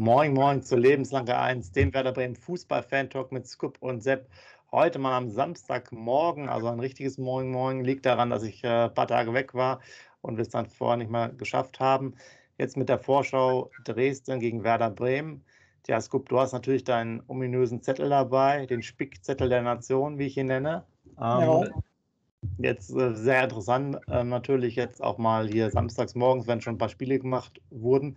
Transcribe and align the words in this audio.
Moin, 0.00 0.32
moin 0.32 0.62
zur 0.62 0.78
Lebenslange 0.78 1.36
1, 1.36 1.72
dem 1.72 1.92
Werder 1.92 2.12
Bremen 2.12 2.36
Fußball-Fan-Talk 2.36 3.32
mit 3.32 3.48
Scoop 3.48 3.78
und 3.80 4.00
Sepp. 4.00 4.28
Heute 4.70 5.00
mal 5.00 5.16
am 5.16 5.28
Samstagmorgen, 5.28 6.48
also 6.48 6.68
ein 6.68 6.78
richtiges 6.78 7.18
Moin 7.18 7.50
Moin, 7.50 7.82
liegt 7.82 8.06
daran, 8.06 8.30
dass 8.30 8.44
ich 8.44 8.62
äh, 8.62 8.84
ein 8.84 8.94
paar 8.94 9.08
Tage 9.08 9.34
weg 9.34 9.54
war 9.54 9.80
und 10.20 10.36
wir 10.36 10.42
es 10.42 10.50
dann 10.50 10.66
vorher 10.66 10.98
nicht 10.98 11.10
mal 11.10 11.34
geschafft 11.34 11.80
haben. 11.80 12.14
Jetzt 12.58 12.76
mit 12.76 12.88
der 12.88 13.00
Vorschau 13.00 13.72
Dresden 13.82 14.38
gegen 14.38 14.62
Werder 14.62 14.90
Bremen. 14.90 15.44
Tja, 15.82 16.00
Scoop, 16.00 16.28
du 16.28 16.38
hast 16.38 16.52
natürlich 16.52 16.84
deinen 16.84 17.20
ominösen 17.26 17.82
Zettel 17.82 18.08
dabei, 18.08 18.66
den 18.66 18.84
Spickzettel 18.84 19.48
der 19.48 19.62
Nation, 19.62 20.16
wie 20.16 20.26
ich 20.26 20.36
ihn 20.36 20.46
nenne. 20.46 20.84
Ähm, 21.20 21.40
ja. 21.40 21.64
Jetzt 22.58 22.90
äh, 22.94 23.14
sehr 23.14 23.44
interessant, 23.44 23.98
äh, 24.08 24.22
natürlich 24.22 24.76
jetzt 24.76 25.02
auch 25.02 25.18
mal 25.18 25.48
hier 25.48 25.70
samstags 25.70 26.14
morgens, 26.14 26.46
wenn 26.46 26.60
schon 26.60 26.76
ein 26.76 26.78
paar 26.78 26.88
Spiele 26.88 27.18
gemacht 27.18 27.60
wurden. 27.70 28.16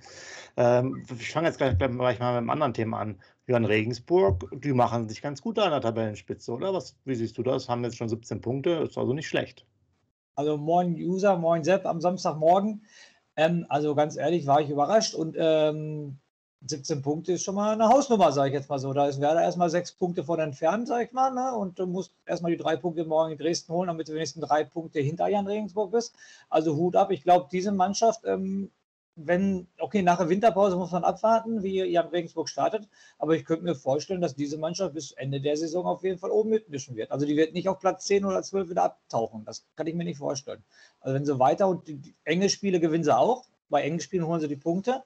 Ähm, 0.57 1.03
ich 1.19 1.31
fange 1.31 1.47
jetzt 1.47 1.57
gleich, 1.57 1.77
gleich 1.77 1.97
mal 1.97 2.13
mit 2.13 2.37
einem 2.37 2.49
anderen 2.51 2.73
Thema 2.73 2.99
an. 2.99 3.19
Jörn 3.47 3.65
Regensburg, 3.65 4.47
die 4.53 4.73
machen 4.73 5.09
sich 5.09 5.21
ganz 5.23 5.41
gut 5.41 5.57
an 5.57 5.71
der 5.71 5.81
Tabellenspitze, 5.81 6.51
oder? 6.51 6.73
Was, 6.73 6.95
wie 7.05 7.15
siehst 7.15 7.37
du 7.37 7.43
das? 7.43 7.67
Haben 7.67 7.83
jetzt 7.83 7.97
schon 7.97 8.09
17 8.09 8.41
Punkte, 8.41 8.69
ist 8.71 8.97
also 8.97 9.13
nicht 9.13 9.27
schlecht. 9.27 9.65
Also 10.35 10.55
moin 10.55 10.93
User, 10.93 11.37
moin 11.37 11.63
Sepp 11.63 11.85
am 11.87 11.99
Samstagmorgen. 11.99 12.85
Ähm, 13.35 13.65
also 13.69 13.95
ganz 13.95 14.17
ehrlich 14.17 14.45
war 14.45 14.61
ich 14.61 14.69
überrascht 14.69 15.15
und 15.15 15.35
ähm, 15.39 16.19
17 16.63 17.01
Punkte 17.01 17.33
ist 17.33 17.43
schon 17.43 17.55
mal 17.55 17.73
eine 17.73 17.89
Hausnummer, 17.89 18.31
sage 18.31 18.49
ich 18.49 18.53
jetzt 18.53 18.69
mal 18.69 18.77
so. 18.77 18.93
Da 18.93 19.07
ist 19.07 19.19
Werder 19.19 19.41
erstmal 19.41 19.69
sechs 19.69 19.91
Punkte 19.91 20.23
von 20.23 20.39
entfernt, 20.39 20.87
sage 20.87 21.05
ich 21.05 21.11
mal. 21.11 21.31
Ne? 21.31 21.55
Und 21.55 21.79
du 21.79 21.87
musst 21.87 22.13
erstmal 22.25 22.51
die 22.51 22.57
drei 22.57 22.75
Punkte 22.75 23.03
morgen 23.03 23.31
in 23.31 23.37
Dresden 23.37 23.73
holen, 23.73 23.87
damit 23.87 24.07
du 24.07 24.13
wenigstens 24.13 24.45
drei 24.45 24.63
Punkte 24.63 24.99
hinter 24.99 25.27
Jan 25.27 25.47
Regensburg 25.47 25.91
bist. 25.91 26.15
Also 26.49 26.75
Hut 26.75 26.95
ab. 26.95 27.09
Ich 27.11 27.23
glaube, 27.23 27.47
diese 27.51 27.71
Mannschaft, 27.71 28.21
ähm, 28.25 28.69
wenn, 29.15 29.67
okay, 29.79 30.03
nach 30.03 30.19
der 30.19 30.29
Winterpause 30.29 30.77
muss 30.77 30.91
man 30.91 31.03
abwarten, 31.03 31.63
wie 31.63 31.83
Jan 31.83 32.07
Regensburg 32.07 32.47
startet. 32.47 32.87
Aber 33.17 33.35
ich 33.35 33.43
könnte 33.43 33.65
mir 33.65 33.75
vorstellen, 33.75 34.21
dass 34.21 34.35
diese 34.35 34.59
Mannschaft 34.59 34.93
bis 34.93 35.13
Ende 35.13 35.41
der 35.41 35.57
Saison 35.57 35.87
auf 35.87 36.03
jeden 36.03 36.19
Fall 36.19 36.29
oben 36.29 36.51
mitmischen 36.51 36.95
wird. 36.95 37.11
Also 37.11 37.25
die 37.25 37.35
wird 37.35 37.53
nicht 37.53 37.69
auf 37.69 37.79
Platz 37.79 38.05
10 38.05 38.23
oder 38.23 38.43
12 38.43 38.69
wieder 38.69 38.83
abtauchen. 38.83 39.45
Das 39.45 39.65
kann 39.75 39.87
ich 39.87 39.95
mir 39.95 40.03
nicht 40.03 40.19
vorstellen. 40.19 40.63
Also 40.99 41.15
wenn 41.15 41.25
sie 41.25 41.39
weiter 41.39 41.67
und 41.67 41.87
die, 41.87 42.13
enge 42.23 42.49
Spiele 42.49 42.79
gewinnen 42.79 43.03
sie 43.03 43.17
auch. 43.17 43.45
Bei 43.69 43.81
engen 43.81 43.99
Spielen 43.99 44.27
holen 44.27 44.41
sie 44.41 44.47
die 44.47 44.57
Punkte 44.57 45.01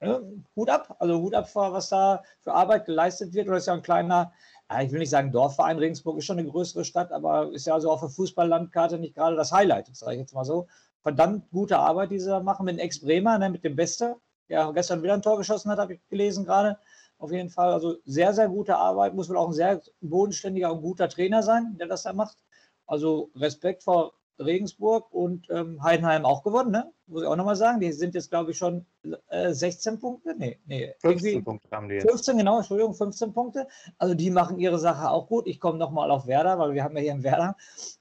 ja, 0.00 0.20
Hut 0.56 0.70
ab, 0.70 0.96
also 0.98 1.20
Hut 1.20 1.34
ab, 1.34 1.48
was 1.54 1.88
da 1.90 2.22
für 2.40 2.52
Arbeit 2.52 2.86
geleistet 2.86 3.34
wird. 3.34 3.48
Oder 3.48 3.58
ist 3.58 3.66
ja 3.66 3.74
ein 3.74 3.82
kleiner, 3.82 4.32
ich 4.82 4.90
will 4.92 5.00
nicht 5.00 5.10
sagen 5.10 5.32
Dorfverein, 5.32 5.78
Regensburg 5.78 6.18
ist 6.18 6.24
schon 6.24 6.38
eine 6.38 6.48
größere 6.48 6.84
Stadt, 6.84 7.12
aber 7.12 7.52
ist 7.52 7.66
ja 7.66 7.74
also 7.74 7.90
auf 7.90 8.00
der 8.00 8.08
Fußballlandkarte 8.08 8.98
nicht 8.98 9.14
gerade 9.14 9.36
das 9.36 9.52
Highlight, 9.52 9.94
sage 9.94 10.14
ich 10.14 10.20
jetzt 10.20 10.34
mal 10.34 10.44
so. 10.44 10.66
Verdammt 11.02 11.50
gute 11.50 11.78
Arbeit, 11.78 12.10
die 12.10 12.18
sie 12.18 12.28
da 12.28 12.40
machen 12.40 12.66
mit 12.66 12.76
dem 12.76 12.80
Ex-Bremer, 12.80 13.38
ne, 13.38 13.50
mit 13.50 13.64
dem 13.64 13.76
Beste, 13.76 14.16
der 14.48 14.72
gestern 14.72 15.02
wieder 15.02 15.14
ein 15.14 15.22
Tor 15.22 15.38
geschossen 15.38 15.70
hat, 15.70 15.78
habe 15.78 15.94
ich 15.94 16.08
gelesen 16.08 16.44
gerade. 16.44 16.78
Auf 17.18 17.32
jeden 17.32 17.50
Fall, 17.50 17.72
also 17.72 17.96
sehr, 18.06 18.32
sehr 18.32 18.48
gute 18.48 18.76
Arbeit, 18.76 19.14
muss 19.14 19.28
wohl 19.28 19.36
auch 19.36 19.48
ein 19.48 19.52
sehr 19.52 19.82
bodenständiger 20.00 20.72
und 20.72 20.80
guter 20.80 21.08
Trainer 21.08 21.42
sein, 21.42 21.76
der 21.78 21.86
das 21.86 22.04
da 22.04 22.14
macht. 22.14 22.38
Also 22.86 23.30
Respekt 23.36 23.82
vor 23.82 24.14
Regensburg 24.40 25.12
und 25.12 25.48
ähm, 25.50 25.82
Heidenheim 25.82 26.24
auch 26.24 26.42
gewonnen, 26.42 26.70
ne? 26.70 26.90
muss 27.06 27.22
ich 27.22 27.28
auch 27.28 27.36
nochmal 27.36 27.56
sagen. 27.56 27.80
Die 27.80 27.92
sind 27.92 28.14
jetzt, 28.14 28.30
glaube 28.30 28.52
ich, 28.52 28.58
schon 28.58 28.86
äh, 29.28 29.52
16 29.52 29.98
Punkte. 29.98 30.34
Nee, 30.36 30.58
nee. 30.66 30.94
15 31.00 31.44
Punkte 31.44 31.68
haben 31.70 31.88
die 31.88 31.96
jetzt. 31.96 32.08
15, 32.08 32.38
genau, 32.38 32.58
Entschuldigung, 32.58 32.94
15 32.94 33.32
Punkte. 33.32 33.66
Also 33.98 34.14
die 34.14 34.30
machen 34.30 34.58
ihre 34.58 34.78
Sache 34.78 35.10
auch 35.10 35.26
gut. 35.26 35.46
Ich 35.46 35.60
komme 35.60 35.78
nochmal 35.78 36.10
auf 36.10 36.26
Werder, 36.26 36.58
weil 36.58 36.74
wir 36.74 36.84
haben 36.84 36.96
ja 36.96 37.02
hier 37.02 37.12
in 37.12 37.22
Werder 37.22 37.56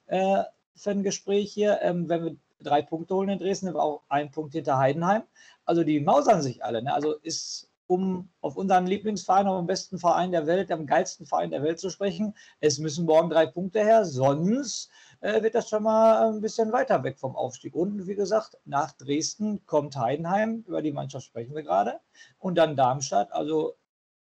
äh, 0.07 0.43
für 0.75 0.91
ein 0.91 1.03
Gespräch 1.03 1.51
hier. 1.51 1.79
Ähm, 1.81 2.07
wenn 2.07 2.23
wir 2.23 2.35
drei 2.61 2.81
Punkte 2.81 3.15
holen 3.15 3.29
in 3.29 3.39
Dresden, 3.39 3.73
wir 3.73 3.81
auch 3.81 4.03
ein 4.09 4.31
Punkt 4.31 4.53
hinter 4.53 4.77
Heidenheim. 4.77 5.23
Also 5.65 5.83
die 5.83 5.99
mausern 5.99 6.41
sich 6.41 6.63
alle. 6.63 6.81
Ne? 6.83 6.93
Also 6.93 7.13
ist 7.23 7.69
um 7.89 8.29
auf 8.41 8.55
unseren 8.55 8.85
Lieblingsverein, 8.85 9.47
auf 9.47 9.59
den 9.59 9.65
besten 9.65 9.97
Verein 9.97 10.31
der 10.31 10.45
Welt, 10.45 10.71
am 10.71 10.85
geilsten 10.85 11.25
Verein 11.25 11.49
der 11.49 11.63
Welt 11.63 11.79
zu 11.79 11.89
sprechen. 11.89 12.35
Es 12.59 12.77
müssen 12.77 13.05
morgen 13.05 13.31
drei 13.31 13.47
Punkte 13.47 13.79
her, 13.79 14.05
sonst 14.05 14.91
äh, 15.21 15.41
wird 15.41 15.55
das 15.55 15.69
schon 15.69 15.83
mal 15.83 16.29
ein 16.29 16.41
bisschen 16.41 16.71
weiter 16.71 17.03
weg 17.03 17.19
vom 17.19 17.35
Aufstieg. 17.35 17.75
Und 17.75 18.07
wie 18.07 18.15
gesagt, 18.15 18.57
nach 18.65 18.91
Dresden 18.93 19.65
kommt 19.65 19.95
Heidenheim, 19.95 20.63
über 20.67 20.81
die 20.81 20.91
Mannschaft 20.91 21.25
sprechen 21.25 21.55
wir 21.55 21.63
gerade, 21.63 21.99
und 22.37 22.55
dann 22.55 22.75
Darmstadt. 22.75 23.31
Also 23.31 23.75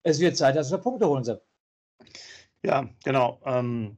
es 0.03 0.19
wird 0.19 0.37
Zeit, 0.37 0.55
dass 0.55 0.71
wir 0.71 0.77
Punkte 0.77 1.07
holen, 1.07 1.23
Sepp. 1.23 1.43
Ja, 2.63 2.89
genau. 3.03 3.39
Ähm, 3.45 3.97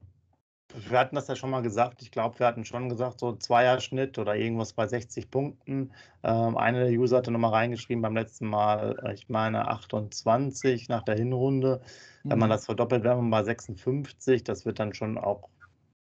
wir 0.74 0.98
hatten 0.98 1.16
das 1.16 1.28
ja 1.28 1.36
schon 1.36 1.50
mal 1.50 1.62
gesagt. 1.62 2.02
Ich 2.02 2.12
glaube, 2.12 2.40
wir 2.40 2.48
hatten 2.48 2.66
schon 2.66 2.90
gesagt, 2.90 3.20
so 3.20 3.34
Zweierschnitt 3.34 4.18
oder 4.18 4.36
irgendwas 4.36 4.74
bei 4.74 4.88
60 4.88 5.30
Punkten. 5.30 5.92
Ähm, 6.24 6.58
einer 6.58 6.86
der 6.86 6.92
User 6.92 7.18
hatte 7.18 7.32
nochmal 7.32 7.52
reingeschrieben 7.52 8.02
beim 8.02 8.16
letzten 8.16 8.48
Mal, 8.48 8.98
äh, 9.04 9.14
ich 9.14 9.30
meine 9.30 9.68
28 9.68 10.90
nach 10.90 11.04
der 11.04 11.16
Hinrunde. 11.16 11.82
Mhm. 12.24 12.32
Wenn 12.32 12.40
man 12.40 12.50
mhm. 12.50 12.54
das 12.54 12.66
verdoppelt, 12.66 13.04
wäre 13.04 13.18
man 13.18 13.30
bei 13.30 13.44
56. 13.44 14.44
Das 14.44 14.66
wird 14.66 14.80
dann 14.80 14.94
schon 14.94 15.18
auch 15.18 15.50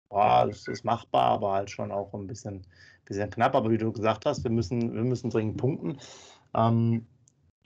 boah, 0.08 0.46
das 0.46 0.66
ist 0.68 0.84
machbar, 0.84 1.24
aber 1.24 1.52
halt 1.52 1.70
schon 1.70 1.92
auch 1.92 2.12
ein 2.14 2.26
bisschen, 2.26 2.66
bisschen 3.04 3.30
knapp. 3.30 3.54
Aber 3.54 3.70
wie 3.70 3.78
du 3.78 3.92
gesagt 3.92 4.26
hast, 4.26 4.44
wir 4.44 4.50
müssen, 4.50 4.94
wir 4.94 5.04
müssen 5.04 5.30
dringend 5.30 5.56
punkten. 5.56 5.98
Ähm, 6.54 7.06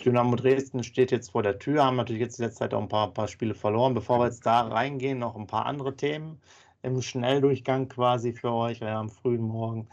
Dynamo 0.04 0.36
Dresden 0.36 0.82
steht 0.82 1.10
jetzt 1.10 1.30
vor 1.30 1.42
der 1.42 1.58
Tür, 1.58 1.84
haben 1.84 1.96
natürlich 1.96 2.22
jetzt 2.22 2.38
in 2.38 2.46
letzter 2.46 2.60
Zeit 2.60 2.74
auch 2.74 2.82
ein 2.82 2.88
paar, 2.88 3.12
paar 3.12 3.28
Spiele 3.28 3.54
verloren. 3.54 3.94
Bevor 3.94 4.18
wir 4.18 4.26
jetzt 4.26 4.46
da 4.46 4.62
reingehen, 4.62 5.18
noch 5.18 5.36
ein 5.36 5.46
paar 5.46 5.66
andere 5.66 5.94
Themen 5.96 6.40
im 6.82 7.02
Schnelldurchgang 7.02 7.88
quasi 7.88 8.32
für 8.32 8.52
euch 8.52 8.80
ja, 8.80 8.98
am 8.98 9.10
frühen 9.10 9.42
Morgen. 9.42 9.88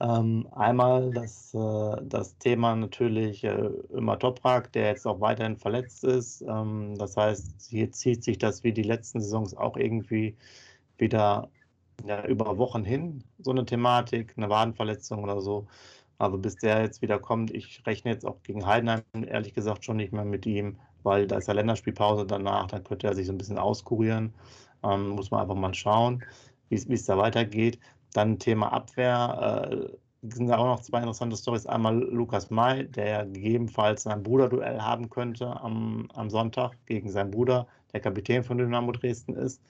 Ähm, 0.00 0.48
einmal 0.50 1.12
das, 1.12 1.54
äh, 1.54 1.96
das 2.02 2.36
Thema 2.38 2.74
natürlich 2.74 3.44
äh, 3.44 3.70
immer 3.92 4.18
Toprak, 4.18 4.72
der 4.72 4.88
jetzt 4.88 5.06
auch 5.06 5.20
weiterhin 5.20 5.56
verletzt 5.56 6.02
ist. 6.02 6.42
Ähm, 6.42 6.96
das 6.98 7.16
heißt, 7.16 7.68
hier 7.68 7.92
zieht 7.92 8.24
sich 8.24 8.38
das 8.38 8.64
wie 8.64 8.72
die 8.72 8.82
letzten 8.82 9.20
Saisons 9.20 9.56
auch 9.56 9.76
irgendwie 9.76 10.36
wieder 10.98 11.48
ja, 12.06 12.24
über 12.26 12.58
Wochen 12.58 12.84
hin, 12.84 13.24
so 13.38 13.50
eine 13.50 13.64
Thematik, 13.64 14.34
eine 14.36 14.48
Wadenverletzung 14.48 15.22
oder 15.22 15.40
so. 15.40 15.66
Also 16.18 16.38
bis 16.38 16.56
der 16.56 16.82
jetzt 16.82 17.02
wieder 17.02 17.18
kommt, 17.18 17.50
ich 17.52 17.82
rechne 17.86 18.12
jetzt 18.12 18.24
auch 18.26 18.42
gegen 18.42 18.66
Heidenheim 18.66 19.02
ehrlich 19.26 19.54
gesagt 19.54 19.84
schon 19.84 19.96
nicht 19.96 20.12
mehr 20.12 20.24
mit 20.24 20.46
ihm, 20.46 20.78
weil 21.02 21.26
da 21.26 21.38
ist 21.38 21.48
ja 21.48 21.54
Länderspielpause 21.54 22.26
danach, 22.26 22.68
dann 22.68 22.84
könnte 22.84 23.08
er 23.08 23.14
sich 23.14 23.26
so 23.26 23.32
ein 23.32 23.38
bisschen 23.38 23.58
auskurieren. 23.58 24.32
Ähm, 24.84 25.10
muss 25.10 25.30
man 25.30 25.40
einfach 25.40 25.56
mal 25.56 25.74
schauen, 25.74 26.24
wie 26.68 26.76
es 26.76 27.04
da 27.06 27.18
weitergeht. 27.18 27.78
Dann 28.12 28.38
Thema 28.38 28.72
Abwehr. 28.72 29.68
Äh, 29.70 29.96
sind 30.22 30.46
da 30.46 30.58
auch 30.58 30.66
noch 30.66 30.80
zwei 30.80 30.98
interessante 30.98 31.36
Stories. 31.36 31.66
Einmal 31.66 31.98
Lukas 31.98 32.50
May, 32.50 32.86
der 32.86 33.26
gegebenenfalls 33.26 34.06
ein 34.06 34.22
Bruderduell 34.22 34.80
haben 34.80 35.10
könnte 35.10 35.60
am, 35.60 36.08
am 36.14 36.30
Sonntag 36.30 36.76
gegen 36.86 37.10
seinen 37.10 37.32
Bruder, 37.32 37.66
der 37.92 38.00
Kapitän 38.00 38.44
von 38.44 38.58
Dynamo 38.58 38.92
Dresden 38.92 39.34
ist. 39.34 39.60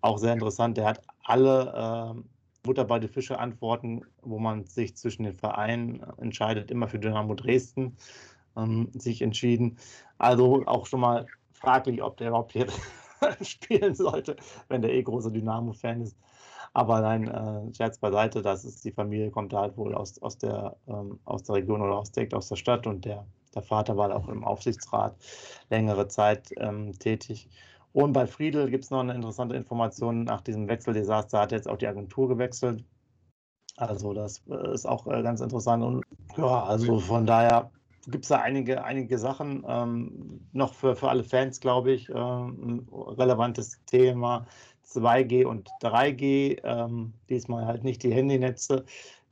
Auch 0.00 0.18
sehr 0.18 0.32
interessant, 0.32 0.76
der 0.76 0.86
hat 0.86 1.02
alle 1.24 2.14
äh, 2.16 2.22
Butter 2.62 2.84
bei 2.84 2.98
die 2.98 3.08
Fische 3.08 3.38
Antworten, 3.38 4.02
wo 4.22 4.38
man 4.38 4.64
sich 4.64 4.96
zwischen 4.96 5.24
den 5.24 5.34
Vereinen 5.34 6.02
entscheidet, 6.18 6.70
immer 6.70 6.88
für 6.88 6.98
Dynamo 6.98 7.34
Dresden 7.34 7.96
ähm, 8.56 8.90
sich 8.94 9.22
entschieden. 9.22 9.78
Also 10.18 10.62
auch 10.66 10.86
schon 10.86 11.00
mal 11.00 11.26
fraglich, 11.52 12.02
ob 12.02 12.16
der 12.16 12.28
überhaupt 12.28 12.52
hier 12.52 12.66
spielen 13.42 13.94
sollte, 13.94 14.36
wenn 14.68 14.82
der 14.82 14.92
eh 14.92 15.02
großer 15.02 15.30
Dynamo-Fan 15.30 16.02
ist. 16.02 16.16
Aber 16.74 17.00
nein, 17.00 17.28
äh, 17.28 17.74
Scherz 17.74 17.98
beiseite, 17.98 18.42
das 18.42 18.64
ist 18.64 18.84
die 18.84 18.92
Familie, 18.92 19.30
kommt 19.30 19.52
halt 19.54 19.76
wohl 19.76 19.94
aus, 19.94 20.20
aus, 20.22 20.38
der, 20.38 20.76
ähm, 20.86 21.18
aus 21.24 21.42
der 21.44 21.56
Region 21.56 21.82
oder 21.82 21.96
aus, 21.96 22.12
direkt 22.12 22.34
aus 22.34 22.48
der 22.48 22.56
Stadt 22.56 22.86
und 22.86 23.04
der, 23.04 23.26
der 23.54 23.62
Vater 23.62 23.96
war 23.96 24.14
auch 24.14 24.28
im 24.28 24.44
Aufsichtsrat 24.44 25.16
längere 25.70 26.08
Zeit 26.08 26.50
ähm, 26.58 26.96
tätig. 26.98 27.48
Und 27.92 28.12
bei 28.12 28.26
Friedel 28.26 28.70
gibt 28.70 28.84
es 28.84 28.90
noch 28.90 29.00
eine 29.00 29.14
interessante 29.14 29.56
Information. 29.56 30.24
Nach 30.24 30.40
diesem 30.40 30.68
Wechseldesaster 30.68 31.40
hat 31.40 31.52
jetzt 31.52 31.68
auch 31.68 31.78
die 31.78 31.86
Agentur 31.86 32.28
gewechselt. 32.28 32.84
Also 33.76 34.12
das 34.12 34.42
äh, 34.48 34.74
ist 34.74 34.86
auch 34.86 35.06
äh, 35.06 35.22
ganz 35.22 35.40
interessant. 35.40 35.84
Und 35.84 36.04
ja, 36.36 36.64
also 36.64 36.98
von 36.98 37.26
daher 37.26 37.70
gibt 38.08 38.24
es 38.24 38.28
da 38.28 38.38
einige, 38.38 38.84
einige 38.84 39.18
Sachen 39.18 39.64
ähm, 39.66 40.40
noch 40.52 40.74
für, 40.74 40.96
für 40.96 41.08
alle 41.08 41.24
Fans, 41.24 41.60
glaube 41.60 41.92
ich. 41.92 42.08
Ähm, 42.08 42.88
relevantes 42.92 43.80
Thema 43.86 44.46
2G 44.86 45.44
und 45.44 45.68
3G. 45.82 46.60
Ähm, 46.64 47.12
diesmal 47.28 47.66
halt 47.66 47.84
nicht 47.84 48.02
die 48.02 48.12
Handynetze, 48.12 48.84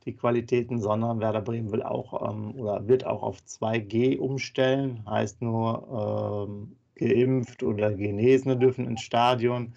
die 0.05 0.15
Qualitäten, 0.15 0.79
sondern 0.79 1.19
Werder 1.19 1.41
Bremen 1.41 1.71
will 1.71 1.83
auch 1.83 2.29
ähm, 2.29 2.55
oder 2.55 2.87
wird 2.87 3.05
auch 3.05 3.23
auf 3.23 3.39
2G 3.39 4.17
umstellen. 4.17 5.03
Heißt 5.09 5.41
nur, 5.41 6.47
ähm, 6.47 6.77
geimpft 6.97 7.63
oder 7.63 7.93
Genesene 7.93 8.57
dürfen 8.57 8.87
ins 8.87 9.01
Stadion. 9.01 9.73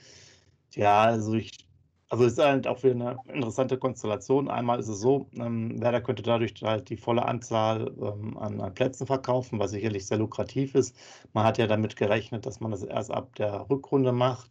Ja, 0.74 1.02
also 1.02 1.34
ich 1.34 1.66
also 2.10 2.24
ist 2.24 2.38
halt 2.38 2.66
auch 2.66 2.82
wieder 2.82 2.94
eine 2.94 3.18
interessante 3.32 3.78
Konstellation. 3.78 4.48
Einmal 4.50 4.80
ist 4.80 4.88
es 4.88 4.98
so, 5.00 5.28
ähm, 5.34 5.80
Werder 5.80 6.00
könnte 6.00 6.22
dadurch 6.24 6.54
halt 6.62 6.90
die 6.90 6.96
volle 6.96 7.24
Anzahl 7.24 7.94
ähm, 8.02 8.36
an, 8.36 8.60
an, 8.60 8.74
Plätzen 8.74 9.06
verkaufen, 9.06 9.60
was 9.60 9.70
sicherlich 9.70 10.06
sehr 10.06 10.18
lukrativ 10.18 10.74
ist. 10.74 10.96
Man 11.34 11.44
hat 11.44 11.58
ja 11.58 11.68
damit 11.68 11.94
gerechnet, 11.96 12.46
dass 12.46 12.58
man 12.60 12.72
das 12.72 12.82
erst 12.82 13.12
ab 13.12 13.36
der 13.36 13.66
Rückrunde 13.70 14.12
macht. 14.12 14.50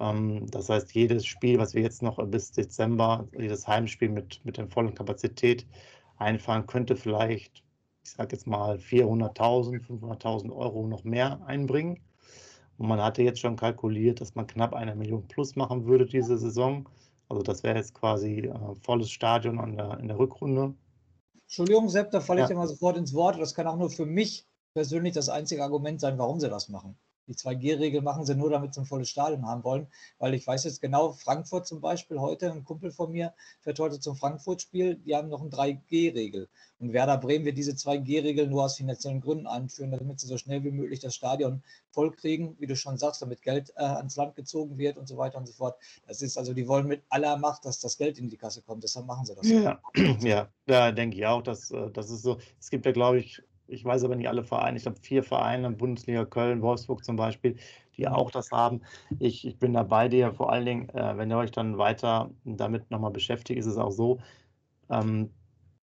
Ähm, 0.00 0.46
das 0.50 0.70
heißt, 0.70 0.94
jedes 0.94 1.26
Spiel, 1.26 1.58
was 1.58 1.74
wir 1.74 1.82
jetzt 1.82 2.02
noch 2.02 2.24
bis 2.26 2.52
Dezember, 2.52 3.28
jedes 3.38 3.68
Heimspiel 3.68 4.08
mit, 4.08 4.40
mit 4.44 4.56
der 4.56 4.68
vollen 4.68 4.94
Kapazität 4.94 5.66
einfahren, 6.16 6.66
könnte 6.66 6.96
vielleicht, 6.96 7.62
ich 8.02 8.12
sage 8.12 8.34
jetzt 8.36 8.46
mal, 8.46 8.78
400.000, 8.78 9.82
500.000 9.82 10.52
Euro 10.52 10.86
noch 10.86 11.04
mehr 11.04 11.40
einbringen. 11.46 12.00
Und 12.78 12.88
man 12.88 13.00
hatte 13.00 13.22
jetzt 13.22 13.40
schon 13.40 13.56
kalkuliert, 13.56 14.20
dass 14.20 14.34
man 14.34 14.46
knapp 14.46 14.74
eine 14.74 14.94
Million 14.94 15.26
plus 15.28 15.56
machen 15.56 15.86
würde 15.86 16.06
diese 16.06 16.38
Saison. 16.38 16.88
Also 17.28 17.42
das 17.42 17.62
wäre 17.62 17.76
jetzt 17.76 17.94
quasi 17.94 18.40
äh, 18.40 18.74
volles 18.82 19.10
Stadion 19.10 19.58
an 19.58 19.76
der, 19.76 19.98
in 19.98 20.08
der 20.08 20.18
Rückrunde. 20.18 20.74
Entschuldigung, 21.42 21.88
Sepp, 21.88 22.10
da 22.10 22.20
falle 22.20 22.42
ich 22.42 22.48
dir 22.48 22.56
mal 22.56 22.66
sofort 22.66 22.96
ins 22.96 23.14
Wort. 23.14 23.38
Das 23.38 23.54
kann 23.54 23.66
auch 23.66 23.76
nur 23.76 23.90
für 23.90 24.06
mich 24.06 24.46
persönlich 24.74 25.14
das 25.14 25.28
einzige 25.28 25.62
Argument 25.62 26.00
sein, 26.00 26.18
warum 26.18 26.40
sie 26.40 26.48
das 26.48 26.68
machen. 26.68 26.96
Die 27.26 27.34
2G-Regel 27.34 28.02
machen 28.02 28.26
sie 28.26 28.34
nur, 28.34 28.50
damit 28.50 28.74
sie 28.74 28.80
ein 28.80 28.86
volles 28.86 29.08
Stadion 29.08 29.46
haben 29.46 29.64
wollen, 29.64 29.86
weil 30.18 30.34
ich 30.34 30.46
weiß 30.46 30.64
jetzt 30.64 30.80
genau, 30.80 31.12
Frankfurt 31.12 31.66
zum 31.66 31.80
Beispiel 31.80 32.18
heute, 32.18 32.52
ein 32.52 32.64
Kumpel 32.64 32.90
von 32.90 33.12
mir 33.12 33.32
fährt 33.60 33.78
heute 33.78 33.98
zum 34.00 34.16
Frankfurt-Spiel, 34.16 34.96
die 34.96 35.14
haben 35.14 35.28
noch 35.28 35.40
eine 35.40 35.50
3G-Regel. 35.50 36.48
Und 36.80 36.92
Werder 36.92 37.16
Bremen 37.16 37.44
wird 37.44 37.56
diese 37.56 37.72
2G-Regel 37.72 38.46
nur 38.48 38.64
aus 38.64 38.76
finanziellen 38.76 39.20
Gründen 39.20 39.46
einführen, 39.46 39.90
damit 39.90 40.20
sie 40.20 40.26
so 40.26 40.36
schnell 40.36 40.64
wie 40.64 40.70
möglich 40.70 41.00
das 41.00 41.14
Stadion 41.14 41.62
voll 41.90 42.12
kriegen, 42.12 42.56
wie 42.58 42.66
du 42.66 42.76
schon 42.76 42.98
sagst, 42.98 43.22
damit 43.22 43.42
Geld 43.42 43.70
äh, 43.76 43.82
ans 43.82 44.16
Land 44.16 44.36
gezogen 44.36 44.76
wird 44.76 44.98
und 44.98 45.08
so 45.08 45.16
weiter 45.16 45.38
und 45.38 45.46
so 45.46 45.52
fort. 45.52 45.76
Das 46.06 46.20
ist 46.20 46.36
also, 46.36 46.52
die 46.52 46.68
wollen 46.68 46.86
mit 46.86 47.02
aller 47.08 47.36
Macht, 47.38 47.64
dass 47.64 47.80
das 47.80 47.96
Geld 47.96 48.18
in 48.18 48.28
die 48.28 48.36
Kasse 48.36 48.62
kommt, 48.62 48.82
deshalb 48.84 49.06
machen 49.06 49.24
sie 49.24 49.34
das. 49.34 49.48
Ja, 49.48 49.80
ja 50.20 50.48
da 50.66 50.92
denke 50.92 51.16
ich 51.16 51.26
auch, 51.26 51.42
dass 51.42 51.70
äh, 51.70 51.90
das 51.90 52.10
ist 52.10 52.22
so. 52.22 52.38
Es 52.60 52.70
gibt 52.70 52.84
ja, 52.86 52.92
glaube 52.92 53.18
ich, 53.18 53.42
ich 53.66 53.84
weiß 53.84 54.04
aber 54.04 54.16
nicht 54.16 54.28
alle 54.28 54.44
Vereine, 54.44 54.76
ich 54.76 54.82
glaube 54.82 54.98
vier 55.00 55.22
Vereine, 55.22 55.70
Bundesliga 55.70 56.24
Köln, 56.24 56.62
Wolfsburg 56.62 57.04
zum 57.04 57.16
Beispiel, 57.16 57.56
die 57.96 58.02
mhm. 58.02 58.12
auch 58.12 58.30
das 58.30 58.50
haben. 58.50 58.82
Ich, 59.18 59.46
ich 59.46 59.58
bin 59.58 59.72
da 59.72 59.82
bei 59.82 60.08
dir, 60.08 60.32
vor 60.32 60.52
allen 60.52 60.66
Dingen, 60.66 60.88
äh, 60.90 61.16
wenn 61.16 61.30
ihr 61.30 61.38
euch 61.38 61.52
dann 61.52 61.78
weiter 61.78 62.30
damit 62.44 62.90
nochmal 62.90 63.10
beschäftigt, 63.10 63.58
ist 63.58 63.66
es 63.66 63.76
auch 63.76 63.92
so, 63.92 64.18
ähm, 64.90 65.30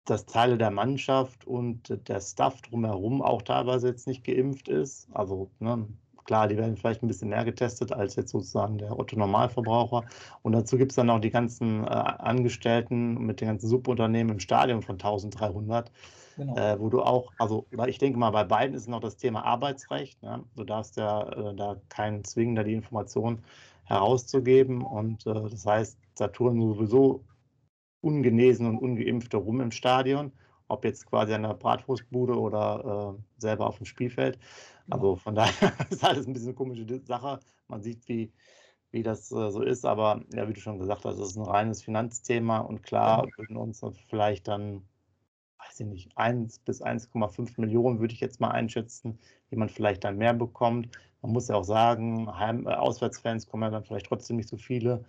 dass 0.04 0.26
Teile 0.26 0.56
der 0.56 0.70
Mannschaft 0.70 1.46
und 1.46 2.08
der 2.08 2.20
Staff 2.20 2.62
drumherum 2.62 3.20
auch 3.20 3.42
teilweise 3.42 3.88
jetzt 3.88 4.06
nicht 4.06 4.24
geimpft 4.24 4.68
ist. 4.68 5.06
Also 5.12 5.50
ne, 5.60 5.86
klar, 6.24 6.48
die 6.48 6.56
werden 6.56 6.76
vielleicht 6.76 7.02
ein 7.02 7.08
bisschen 7.08 7.28
mehr 7.28 7.44
getestet 7.44 7.92
als 7.92 8.16
jetzt 8.16 8.30
sozusagen 8.30 8.78
der 8.78 8.98
Otto-Normalverbraucher. 8.98 10.04
Und 10.42 10.52
dazu 10.52 10.78
gibt 10.78 10.92
es 10.92 10.96
dann 10.96 11.10
auch 11.10 11.20
die 11.20 11.30
ganzen 11.30 11.84
äh, 11.84 11.88
Angestellten 11.88 13.18
mit 13.26 13.40
den 13.40 13.48
ganzen 13.48 13.68
Subunternehmen 13.68 14.34
im 14.34 14.40
Stadion 14.40 14.82
von 14.82 14.94
1300 14.94 15.92
genau. 16.38 16.56
äh, 16.56 16.80
wo 16.80 16.88
du 16.88 17.02
auch, 17.02 17.32
also 17.38 17.66
ich 17.86 17.98
denke 17.98 18.18
mal, 18.18 18.30
bei 18.30 18.44
beiden 18.44 18.74
ist 18.74 18.88
noch 18.88 19.00
das 19.00 19.16
Thema 19.16 19.44
Arbeitsrecht. 19.44 20.22
Ne? 20.22 20.44
Du 20.56 20.64
darfst 20.64 20.96
ja 20.96 21.28
äh, 21.28 21.54
da 21.54 21.76
keinen 21.90 22.24
zwingen, 22.24 22.54
da 22.54 22.62
die 22.62 22.72
Information 22.72 23.42
herauszugeben. 23.84 24.82
Und 24.82 25.26
äh, 25.26 25.34
das 25.34 25.66
heißt, 25.66 25.98
da 26.16 26.28
touren 26.28 26.60
sowieso 26.60 27.24
ungenesen 28.00 28.66
und 28.66 28.78
ungeimpfte 28.78 29.36
rum 29.36 29.60
im 29.60 29.72
Stadion, 29.72 30.32
ob 30.68 30.84
jetzt 30.84 31.06
quasi 31.06 31.34
an 31.34 31.42
der 31.42 31.54
Bratwurstbude 31.54 32.38
oder 32.38 33.16
äh, 33.16 33.40
selber 33.40 33.66
auf 33.66 33.78
dem 33.78 33.86
Spielfeld. 33.86 34.38
Also 34.88 35.16
von 35.16 35.34
daher 35.34 35.72
ist 35.90 36.04
alles 36.04 36.26
ein 36.26 36.32
bisschen 36.32 36.48
eine 36.48 36.56
komische 36.56 36.86
Sache. 37.04 37.40
Man 37.66 37.82
sieht, 37.82 38.08
wie, 38.08 38.32
wie 38.92 39.02
das 39.02 39.32
äh, 39.32 39.50
so 39.50 39.62
ist, 39.62 39.84
aber 39.84 40.22
ja, 40.32 40.48
wie 40.48 40.52
du 40.52 40.60
schon 40.60 40.78
gesagt 40.78 41.04
hast, 41.04 41.18
es 41.18 41.30
ist 41.30 41.36
ein 41.36 41.44
reines 41.44 41.82
Finanzthema 41.82 42.58
und 42.58 42.82
klar 42.82 43.26
würden 43.36 43.56
uns 43.56 43.82
vielleicht 44.08 44.46
dann 44.46 44.82
weiß 45.78 45.86
ich 45.86 46.06
nicht, 46.06 46.18
1 46.18 46.60
bis 46.60 46.82
1,5 46.82 47.60
Millionen 47.60 48.00
würde 48.00 48.14
ich 48.14 48.20
jetzt 48.20 48.40
mal 48.40 48.50
einschätzen, 48.50 49.18
die 49.50 49.56
man 49.56 49.68
vielleicht 49.68 50.04
dann 50.04 50.18
mehr 50.18 50.34
bekommt. 50.34 50.88
Man 51.22 51.32
muss 51.32 51.48
ja 51.48 51.56
auch 51.56 51.64
sagen, 51.64 52.28
Heim 52.38 52.66
äh, 52.66 52.74
Auswärtsfans 52.74 53.46
kommen 53.46 53.64
ja 53.64 53.70
dann 53.70 53.84
vielleicht 53.84 54.06
trotzdem 54.06 54.36
nicht 54.36 54.48
so 54.48 54.56
viele. 54.56 55.04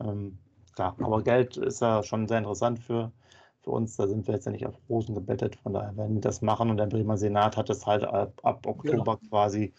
Ähm, 0.00 0.38
klar, 0.74 0.96
aber 1.00 1.22
Geld 1.22 1.56
ist 1.56 1.80
ja 1.80 2.02
schon 2.02 2.28
sehr 2.28 2.38
interessant 2.38 2.78
für, 2.78 3.12
für 3.62 3.70
uns. 3.70 3.96
Da 3.96 4.06
sind 4.06 4.26
wir 4.26 4.34
jetzt 4.34 4.46
ja 4.46 4.52
nicht 4.52 4.66
auf 4.66 4.78
Rosen 4.88 5.14
gebettet. 5.14 5.56
Von 5.56 5.72
daher 5.72 5.96
werden 5.96 6.14
wir 6.14 6.20
das 6.20 6.42
machen. 6.42 6.70
Und 6.70 6.76
der 6.76 6.86
Bremer 6.86 7.16
Senat 7.16 7.56
hat 7.56 7.70
es 7.70 7.86
halt 7.86 8.04
ab, 8.04 8.40
ab 8.42 8.66
Oktober 8.66 9.18
ja. 9.22 9.28
quasi 9.28 9.72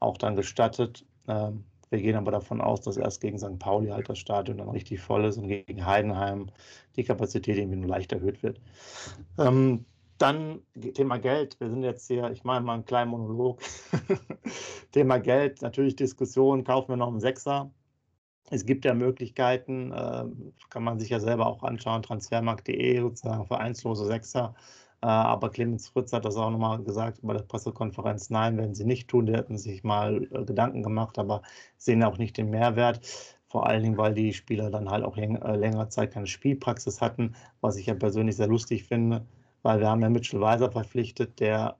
auch 0.00 0.16
dann 0.16 0.36
gestattet. 0.36 1.04
Ähm, 1.28 1.64
wir 1.90 2.00
gehen 2.00 2.16
aber 2.16 2.30
davon 2.30 2.60
aus, 2.60 2.80
dass 2.80 2.96
erst 2.96 3.20
gegen 3.20 3.38
St. 3.38 3.58
Pauli 3.58 3.88
halt 3.88 4.08
das 4.08 4.18
Stadion 4.18 4.58
dann 4.58 4.68
richtig 4.68 5.00
voll 5.00 5.24
ist 5.24 5.38
und 5.38 5.48
gegen 5.48 5.84
Heidenheim 5.84 6.50
die 6.96 7.04
Kapazität 7.04 7.56
irgendwie 7.56 7.78
nur 7.78 7.88
leicht 7.88 8.12
erhöht 8.12 8.42
wird. 8.42 8.60
Ähm, 9.38 9.84
dann 10.18 10.62
Thema 10.94 11.18
Geld. 11.18 11.58
Wir 11.60 11.70
sind 11.70 11.82
jetzt 11.82 12.06
hier, 12.08 12.30
ich 12.30 12.44
mache 12.44 12.60
mal 12.60 12.74
einen 12.74 12.84
kleinen 12.84 13.10
Monolog. 13.10 13.60
Thema 14.92 15.18
Geld, 15.18 15.62
natürlich 15.62 15.96
Diskussion, 15.96 16.64
kaufen 16.64 16.90
wir 16.90 16.96
noch 16.96 17.08
einen 17.08 17.20
Sechser. 17.20 17.70
Es 18.50 18.64
gibt 18.64 18.84
ja 18.84 18.94
Möglichkeiten, 18.94 19.92
äh, 19.92 20.24
kann 20.70 20.82
man 20.82 20.98
sich 20.98 21.10
ja 21.10 21.20
selber 21.20 21.46
auch 21.46 21.62
anschauen, 21.62 22.02
transfermarkt.de 22.02 23.00
sozusagen 23.00 23.46
vereinslose 23.46 24.06
Sechser 24.06 24.54
aber 25.06 25.50
Clemens 25.50 25.88
Fritz 25.88 26.12
hat 26.12 26.24
das 26.24 26.36
auch 26.36 26.50
nochmal 26.50 26.82
gesagt 26.82 27.20
bei 27.22 27.32
der 27.32 27.42
Pressekonferenz. 27.42 28.30
Nein, 28.30 28.56
werden 28.56 28.74
sie 28.74 28.84
nicht 28.84 29.08
tun. 29.08 29.26
Die 29.26 29.32
hätten 29.32 29.56
sich 29.56 29.84
mal 29.84 30.24
äh, 30.32 30.44
Gedanken 30.44 30.82
gemacht, 30.82 31.18
aber 31.18 31.42
sehen 31.76 32.02
auch 32.02 32.18
nicht 32.18 32.36
den 32.36 32.50
Mehrwert. 32.50 33.06
Vor 33.46 33.66
allen 33.66 33.82
Dingen, 33.82 33.96
weil 33.96 34.12
die 34.14 34.32
Spieler 34.34 34.70
dann 34.70 34.90
halt 34.90 35.04
auch 35.04 35.16
äh, 35.16 35.56
längere 35.56 35.88
Zeit 35.88 36.12
keine 36.12 36.26
Spielpraxis 36.26 37.00
hatten, 37.00 37.34
was 37.60 37.76
ich 37.76 37.86
ja 37.86 37.94
persönlich 37.94 38.36
sehr 38.36 38.48
lustig 38.48 38.84
finde, 38.84 39.24
weil 39.62 39.80
wir 39.80 39.88
haben 39.88 40.02
ja 40.02 40.10
Mitchell 40.10 40.40
Weiser 40.40 40.70
verpflichtet, 40.70 41.40
der 41.40 41.78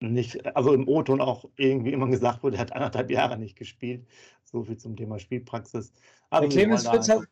nicht, 0.00 0.44
also 0.54 0.74
im 0.74 0.86
O-Ton 0.88 1.20
auch 1.20 1.46
irgendwie 1.56 1.92
immer 1.92 2.08
gesagt 2.08 2.42
wurde, 2.42 2.56
er 2.56 2.62
hat 2.62 2.72
anderthalb 2.72 3.10
Jahre 3.10 3.38
nicht 3.38 3.56
gespielt. 3.56 4.06
So 4.44 4.64
viel 4.64 4.76
zum 4.76 4.96
Thema 4.96 5.18
Spielpraxis. 5.18 5.92
Also 6.30 6.48
Clemens 6.48 6.86
Fritz 6.86 7.08
hat, 7.08 7.22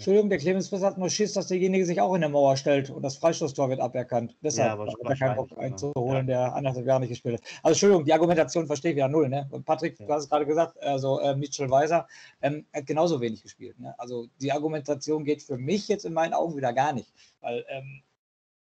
Entschuldigung, 0.00 0.30
der 0.30 0.38
Clemens 0.38 0.70
Friss 0.70 0.82
hat 0.82 0.96
nur 0.96 1.10
Schiss, 1.10 1.34
dass 1.34 1.48
derjenige 1.48 1.84
sich 1.84 2.00
auch 2.00 2.14
in 2.14 2.22
der 2.22 2.30
Mauer 2.30 2.56
stellt 2.56 2.88
und 2.88 3.02
das 3.02 3.18
Freistoßtor 3.18 3.68
wird 3.68 3.80
aberkannt. 3.80 4.34
Deshalb 4.42 4.78
ja, 4.78 4.86
hat 4.86 4.94
er 5.04 5.14
keinen 5.14 5.36
Bock 5.36 5.58
einzuholen, 5.58 6.26
ja. 6.26 6.46
der 6.46 6.54
anderthalb 6.54 6.86
Jahre 6.86 7.00
nicht 7.00 7.10
gespielt 7.10 7.34
hat. 7.34 7.42
Also 7.62 7.74
Entschuldigung, 7.74 8.06
die 8.06 8.14
Argumentation 8.14 8.66
verstehe 8.66 8.92
ich 8.92 8.96
wieder 8.96 9.08
null. 9.08 9.28
Ne? 9.28 9.46
Patrick, 9.66 10.00
ja. 10.00 10.06
du 10.06 10.12
hast 10.14 10.22
es 10.22 10.30
gerade 10.30 10.46
gesagt, 10.46 10.82
also 10.82 11.20
äh, 11.20 11.36
Mitchell 11.36 11.68
Weiser 11.68 12.08
ähm, 12.40 12.64
hat 12.72 12.86
genauso 12.86 13.20
wenig 13.20 13.42
gespielt. 13.42 13.78
Ne? 13.78 13.94
Also 13.98 14.28
die 14.40 14.50
Argumentation 14.50 15.22
geht 15.22 15.42
für 15.42 15.58
mich 15.58 15.86
jetzt 15.88 16.06
in 16.06 16.14
meinen 16.14 16.32
Augen 16.32 16.56
wieder 16.56 16.72
gar 16.72 16.94
nicht. 16.94 17.12
Weil 17.42 17.66
ähm, 17.68 18.00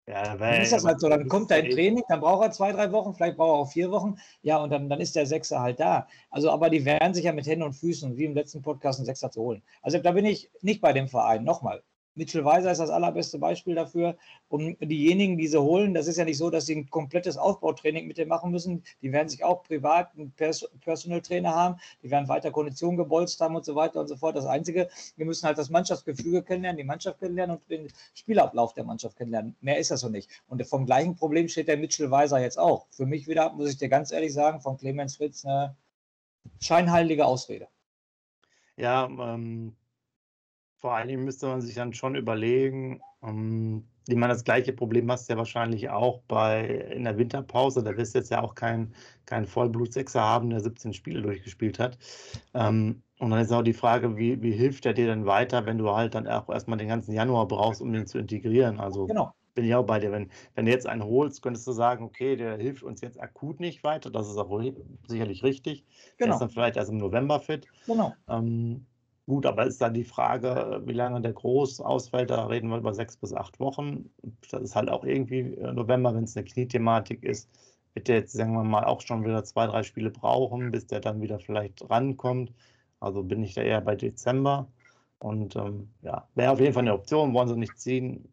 ja, 0.09 0.37
dann 0.37 0.61
ist 0.61 0.73
das 0.73 0.85
halt 0.85 1.01
so. 1.01 1.09
Dann 1.09 1.29
kommt 1.29 1.51
er 1.51 1.59
in 1.59 1.71
Training, 1.71 2.05
dann 2.09 2.21
braucht 2.21 2.45
er 2.45 2.51
zwei, 2.53 2.71
drei 2.73 2.93
Wochen, 2.93 3.15
vielleicht 3.15 3.37
braucht 3.37 3.57
er 3.57 3.61
auch 3.61 3.73
vier 3.73 3.91
Wochen. 3.91 4.17
Ja, 4.43 4.59
und 4.59 4.71
dann, 4.71 4.89
dann 4.89 5.01
ist 5.01 5.17
der 5.17 5.27
Sechser 5.27 5.61
halt 5.61 5.81
da. 5.81 6.07
Also, 6.31 6.51
aber 6.51 6.71
die 6.71 6.85
wehren 6.85 7.13
sich 7.13 7.25
ja 7.25 7.33
mit 7.33 7.47
Händen 7.47 7.65
und 7.65 7.73
Füßen, 7.73 8.17
wie 8.17 8.25
im 8.25 8.35
letzten 8.35 8.63
Podcast, 8.63 9.01
einen 9.01 9.07
Sechser 9.07 9.31
zu 9.31 9.41
holen. 9.43 9.63
Also, 9.83 9.99
da 9.99 10.13
bin 10.13 10.25
ich 10.25 10.51
nicht 10.61 10.81
bei 10.81 10.93
dem 10.93 11.09
Verein. 11.09 11.43
Nochmal, 11.43 11.83
Mitchell 12.17 12.45
Weiser 12.45 12.73
ist 12.73 12.79
das 12.79 12.91
allerbeste 12.91 13.39
Beispiel 13.39 13.75
dafür. 13.75 14.17
Und 14.49 14.77
diejenigen, 14.81 15.37
die 15.37 15.47
sie 15.47 15.61
holen, 15.61 15.95
das 15.95 16.07
ist 16.07 16.17
ja 16.17 16.25
nicht 16.25 16.39
so, 16.39 16.51
dass 16.51 16.67
sie 16.67 16.77
ein 16.77 16.91
komplettes 16.91 17.37
Aufbautraining 17.37 18.07
mit 18.07 18.19
dem 18.19 18.29
machen 18.29 18.51
müssen. 18.51 18.83
Die 19.03 19.13
werden 19.13 19.29
sich 19.29 19.45
auch 19.45 19.63
privat 19.63 20.11
einen 20.17 20.33
Pers 20.33 20.69
Personal 20.81 21.21
Trainer 21.21 21.55
haben. 21.55 21.77
Die 22.03 22.11
werden 22.11 22.29
weiter 22.29 22.51
Konditionen 22.51 22.97
gebolzt 22.97 23.41
haben 23.41 23.55
und 23.55 23.65
so 23.65 23.75
weiter 23.75 24.01
und 24.01 24.09
so 24.09 24.17
fort. 24.17 24.35
Das 24.35 24.47
Einzige, 24.47 24.89
wir 25.17 25.27
müssen 25.27 25.47
halt 25.47 25.59
das 25.59 25.71
Mannschaftsgefüge 25.71 26.43
kennenlernen, 26.43 26.79
die 26.79 26.85
Mannschaft 26.85 27.21
kennenlernen 27.21 27.57
und 27.57 27.71
den 27.71 27.89
Spielablauf 28.15 28.73
der 28.73 28.85
Mannschaft 28.85 29.17
kennenlernen. 29.17 29.55
Mehr 29.61 29.79
ist 29.79 29.91
das 29.91 30.01
so 30.01 30.09
nicht. 30.09 30.31
Und 30.49 30.67
vom 30.67 30.87
gleichen 30.87 31.17
Problem 31.17 31.49
steht 31.49 31.69
der 31.69 31.77
Mitchell 31.77 32.11
Weiser 32.11 32.41
jetzt 32.41 32.59
auch. 32.59 32.87
Für 32.91 33.07
mich 33.07 33.29
wieder, 33.29 33.53
muss 33.53 33.71
ich 33.71 33.79
dir 33.79 33.89
ganz 33.89 34.11
ehrlich 34.11 34.33
sagen, 34.33 34.61
von 34.61 34.79
Clemens 34.79 35.17
Fritz 35.17 35.45
eine 35.45 35.77
scheinheilige 36.61 37.27
Ausrede. 37.27 37.69
Ja, 38.77 39.07
ähm, 39.07 39.75
vor 40.87 40.95
allen 40.95 41.09
Dingen 41.09 41.25
müsste 41.25 41.49
man 41.49 41.61
sich 41.61 41.75
dann 41.75 41.93
schon 41.95 42.15
überlegen, 42.15 43.01
ähm, 43.21 43.89
ich 44.07 44.15
meine, 44.15 44.33
das 44.33 44.45
gleiche 44.45 44.73
Problem 44.73 45.11
hast 45.11 45.29
du 45.29 45.33
ja 45.33 45.37
wahrscheinlich 45.37 45.91
auch 45.91 46.21
bei 46.29 46.65
in 46.65 47.03
der 47.03 47.19
Winterpause. 47.19 47.83
Da 47.83 47.97
wirst 47.97 48.15
du 48.15 48.21
jetzt 48.21 48.31
ja 48.31 48.41
auch 48.41 48.55
keinen 48.55 48.95
kein 49.25 49.47
Vollblutsechser 49.47 50.21
haben, 50.21 50.49
der 50.49 50.61
17 50.61 50.93
Spiele 50.93 51.23
durchgespielt 51.23 51.81
hat. 51.81 51.99
Ähm, 52.55 53.03
und 53.19 53.31
dann 53.31 53.41
ist 53.41 53.51
auch 53.51 53.65
die 53.65 53.73
Frage, 53.73 54.17
wie, 54.17 54.41
wie 54.43 54.53
hilft 54.53 54.87
er 54.87 54.93
dir 54.93 55.07
denn 55.07 55.27
weiter, 55.27 55.67
wenn 55.67 55.77
du 55.77 55.91
halt 55.91 56.15
dann 56.15 56.29
auch 56.29 56.49
erstmal 56.49 56.79
den 56.79 56.87
ganzen 56.87 57.13
Januar 57.13 57.49
brauchst, 57.49 57.83
um 57.83 57.93
den 57.93 58.07
zu 58.07 58.19
integrieren? 58.19 58.79
Also 58.79 59.07
genau. 59.07 59.33
bin 59.57 59.65
ich 59.65 59.75
auch 59.75 59.87
bei 59.87 59.99
dir. 59.99 60.13
Wenn, 60.13 60.31
wenn 60.55 60.67
du 60.67 60.71
jetzt 60.71 60.87
einen 60.87 61.03
holst, 61.03 61.43
könntest 61.43 61.67
du 61.67 61.73
sagen, 61.73 62.05
okay, 62.05 62.37
der 62.37 62.59
hilft 62.59 62.85
uns 62.85 63.01
jetzt 63.01 63.21
akut 63.21 63.59
nicht 63.59 63.83
weiter. 63.83 64.13
Das 64.13 64.29
ist 64.29 64.37
auch 64.37 64.63
sicherlich 65.09 65.43
richtig. 65.43 65.85
Genau. 66.17 66.27
Der 66.27 66.35
ist 66.35 66.41
dann 66.43 66.51
vielleicht 66.51 66.77
erst 66.77 66.93
im 66.93 66.99
November 66.99 67.41
fit. 67.41 67.67
Genau. 67.89 68.15
Ähm, 68.29 68.87
Gut, 69.27 69.45
aber 69.45 69.67
ist 69.67 69.81
dann 69.83 69.95
die 69.95 70.05
Frage, 70.05 70.83
wie 70.85 70.93
lange 70.93 71.21
der 71.21 71.33
Groß 71.33 71.81
ausfällt, 71.81 72.31
da 72.31 72.47
reden 72.47 72.69
wir 72.71 72.79
über 72.79 72.95
sechs 72.95 73.17
bis 73.17 73.33
acht 73.33 73.59
Wochen. 73.59 74.09
Das 74.51 74.63
ist 74.63 74.77
halt 74.77 74.89
auch 74.89 75.05
irgendwie 75.05 75.41
äh, 75.41 75.73
November, 75.73 76.15
wenn 76.15 76.25
es 76.25 76.37
eine 76.37 76.45
Kniethematik 76.45 77.25
ist, 77.25 77.51
wird 77.95 78.07
der 78.09 78.17
jetzt, 78.17 78.33
sagen 78.33 78.53
wir 78.53 78.63
mal, 78.63 78.85
auch 78.85 79.01
schon 79.01 79.25
wieder 79.25 79.43
zwei, 79.45 79.67
drei 79.67 79.83
Spiele 79.83 80.11
brauchen, 80.11 80.71
bis 80.71 80.87
der 80.87 81.01
dann 81.01 81.21
wieder 81.21 81.41
vielleicht 81.41 81.89
rankommt. 81.91 82.53
Also 83.01 83.25
bin 83.25 83.43
ich 83.43 83.55
da 83.55 83.63
eher 83.63 83.81
bei 83.81 83.97
Dezember. 83.97 84.71
Und 85.19 85.57
ähm, 85.57 85.91
ja, 86.03 86.29
wäre 86.35 86.53
auf 86.53 86.61
jeden 86.61 86.73
Fall 86.75 86.83
eine 86.83 86.95
Option, 86.95 87.35
wollen 87.35 87.49
sie 87.49 87.57
nicht 87.57 87.79
ziehen. 87.81 88.29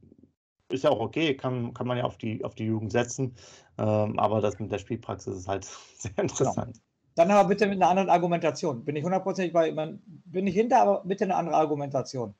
Ist 0.69 0.83
ja 0.83 0.91
auch 0.91 1.00
okay, 1.00 1.35
kann, 1.35 1.73
kann 1.73 1.88
man 1.88 1.97
ja 1.97 2.03
auf 2.03 2.17
die, 2.17 2.43
auf 2.43 2.55
die 2.55 2.65
Jugend 2.65 2.91
setzen. 2.91 3.35
Ähm, 3.77 4.19
aber 4.19 4.41
das 4.41 4.59
mit 4.59 4.71
der 4.71 4.79
Spielpraxis 4.79 5.38
ist 5.38 5.47
halt 5.47 5.65
sehr 5.97 6.12
genau. 6.12 6.23
interessant. 6.23 6.73
Genau. 6.75 6.92
Dann 7.15 7.29
aber 7.32 7.50
bitte 7.50 7.67
mit 7.67 7.75
einer 7.75 7.89
anderen 7.89 8.10
Argumentation. 8.10 8.84
Bin 8.84 8.96
ich 8.96 9.03
hundertprozentig 9.03 9.53
bei, 9.53 9.72
bin 9.72 10.48
ich 10.48 10.55
hinter, 10.55 10.82
aber 10.82 11.03
bitte 11.05 11.25
eine 11.25 11.36
andere 11.36 11.55
Argumentation. 11.55 12.34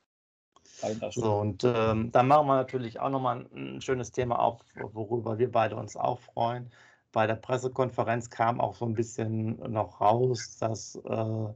So, 1.10 1.36
und 1.36 1.62
ähm, 1.64 2.10
dann 2.10 2.28
machen 2.28 2.46
wir 2.46 2.56
natürlich 2.56 2.98
auch 2.98 3.10
nochmal 3.10 3.46
ein, 3.54 3.76
ein 3.76 3.80
schönes 3.80 4.10
Thema 4.10 4.38
auf, 4.40 4.60
worüber 4.92 5.38
wir 5.38 5.50
beide 5.50 5.76
uns 5.76 5.96
auch 5.96 6.18
freuen. 6.20 6.70
Bei 7.12 7.26
der 7.26 7.36
Pressekonferenz 7.36 8.28
kam 8.28 8.60
auch 8.60 8.74
so 8.74 8.84
ein 8.84 8.94
bisschen 8.94 9.56
noch 9.72 10.00
raus, 10.00 10.56
dass 10.58 10.96
äh, 10.96 11.46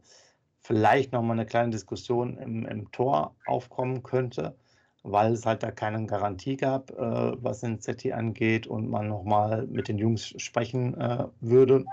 vielleicht 0.60 1.12
nochmal 1.12 1.38
eine 1.38 1.46
kleine 1.46 1.70
Diskussion 1.70 2.38
im, 2.38 2.64
im 2.64 2.90
Tor 2.92 3.34
aufkommen 3.46 4.02
könnte, 4.04 4.56
weil 5.02 5.32
es 5.32 5.44
halt 5.44 5.62
da 5.64 5.72
keine 5.72 6.06
Garantie 6.06 6.56
gab, 6.56 6.90
äh, 6.90 7.42
was 7.42 7.60
den 7.60 7.80
ZT 7.80 8.12
angeht 8.12 8.66
und 8.68 8.88
man 8.88 9.08
nochmal 9.08 9.66
mit 9.66 9.88
den 9.88 9.98
Jungs 9.98 10.34
sprechen 10.40 10.98
äh, 10.98 11.24
würde 11.40 11.84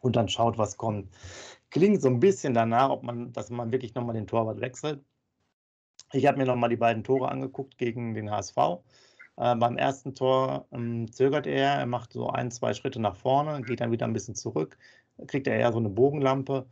und 0.00 0.16
dann 0.16 0.28
schaut, 0.28 0.58
was 0.58 0.76
kommt. 0.76 1.10
Klingt 1.70 2.02
so 2.02 2.08
ein 2.08 2.20
bisschen 2.20 2.54
danach, 2.54 2.90
ob 2.90 3.02
man, 3.02 3.32
dass 3.32 3.50
man 3.50 3.72
wirklich 3.72 3.94
nochmal 3.94 4.14
den 4.14 4.26
Torwart 4.26 4.60
wechselt. 4.60 5.04
Ich 6.12 6.26
habe 6.26 6.38
mir 6.38 6.46
nochmal 6.46 6.70
die 6.70 6.76
beiden 6.76 7.04
Tore 7.04 7.28
angeguckt 7.28 7.76
gegen 7.78 8.14
den 8.14 8.30
HSV. 8.30 8.56
Äh, 9.36 9.56
beim 9.56 9.76
ersten 9.76 10.14
Tor 10.14 10.66
ähm, 10.72 11.10
zögert 11.12 11.46
er, 11.46 11.74
er 11.74 11.86
macht 11.86 12.12
so 12.12 12.28
ein, 12.28 12.50
zwei 12.50 12.74
Schritte 12.74 13.00
nach 13.00 13.16
vorne, 13.16 13.62
geht 13.62 13.80
dann 13.80 13.92
wieder 13.92 14.06
ein 14.06 14.12
bisschen 14.12 14.34
zurück, 14.34 14.78
kriegt 15.26 15.46
er 15.46 15.56
eher 15.56 15.72
so 15.72 15.78
eine 15.78 15.90
Bogenlampe. 15.90 16.66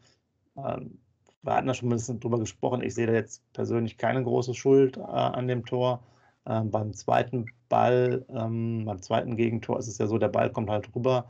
Ähm, 0.57 0.99
wir 1.43 1.55
hatten 1.55 1.69
da 1.69 1.75
schon 1.75 1.89
ein 1.89 1.93
bisschen 1.93 2.21
drüber 2.21 2.39
gesprochen. 2.39 2.83
Ich 2.83 2.95
sehe 2.95 3.07
da 3.07 3.13
jetzt 3.13 3.43
persönlich 3.53 3.99
keine 3.99 4.23
große 4.23 4.55
Schuld 4.55 4.97
äh, 4.97 5.01
an 5.03 5.49
dem 5.49 5.65
Tor. 5.65 6.03
Ähm, 6.47 6.71
beim 6.71 6.93
zweiten 6.93 7.47
Ball, 7.69 8.25
ähm, 8.31 8.85
beim 8.85 9.03
zweiten 9.03 9.37
Gegentor 9.37 9.79
ist 9.79 9.89
es 9.89 9.99
ja 9.99 10.07
so, 10.07 10.19
der 10.19 10.29
Ball 10.29 10.51
kommt 10.51 10.71
halt 10.71 10.95
rüber 10.95 11.27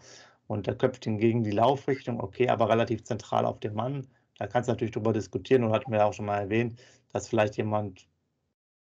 und 0.47 0.67
der 0.67 0.77
köpft 0.77 1.07
ihn 1.07 1.19
gegen 1.19 1.43
die 1.43 1.51
Laufrichtung, 1.51 2.21
okay, 2.21 2.49
aber 2.49 2.69
relativ 2.69 3.05
zentral 3.05 3.45
auf 3.45 3.61
den 3.61 3.75
Mann. 3.75 4.07
Da 4.39 4.47
kannst 4.47 4.69
du 4.69 4.73
natürlich 4.73 4.93
drüber 4.93 5.13
diskutieren 5.13 5.65
und 5.65 5.73
hatten 5.73 5.91
wir 5.93 6.05
auch 6.05 6.13
schon 6.13 6.27
mal 6.27 6.39
erwähnt, 6.39 6.79
dass 7.13 7.29
vielleicht 7.29 7.57
jemand, 7.57 8.07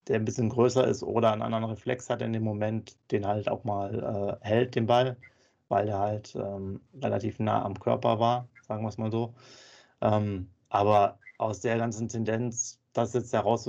der 0.07 0.17
ein 0.17 0.25
bisschen 0.25 0.49
größer 0.49 0.87
ist 0.87 1.03
oder 1.03 1.31
einen 1.31 1.41
anderen 1.41 1.65
Reflex 1.65 2.09
hat 2.09 2.21
in 2.21 2.33
dem 2.33 2.43
Moment, 2.43 2.97
den 3.11 3.25
halt 3.25 3.49
auch 3.49 3.63
mal 3.63 4.39
äh, 4.41 4.45
hält, 4.45 4.75
den 4.75 4.85
Ball, 4.87 5.17
weil 5.69 5.85
der 5.85 5.99
halt 5.99 6.35
ähm, 6.35 6.81
relativ 7.01 7.39
nah 7.39 7.63
am 7.63 7.79
Körper 7.79 8.19
war, 8.19 8.47
sagen 8.61 8.83
wir 8.83 8.89
es 8.89 8.97
mal 8.97 9.11
so. 9.11 9.33
Ähm, 10.01 10.49
aber 10.69 11.19
aus 11.37 11.61
der 11.61 11.77
ganzen 11.77 12.07
Tendenz, 12.09 12.79
das 12.93 13.13
jetzt 13.13 13.33
heraus 13.33 13.67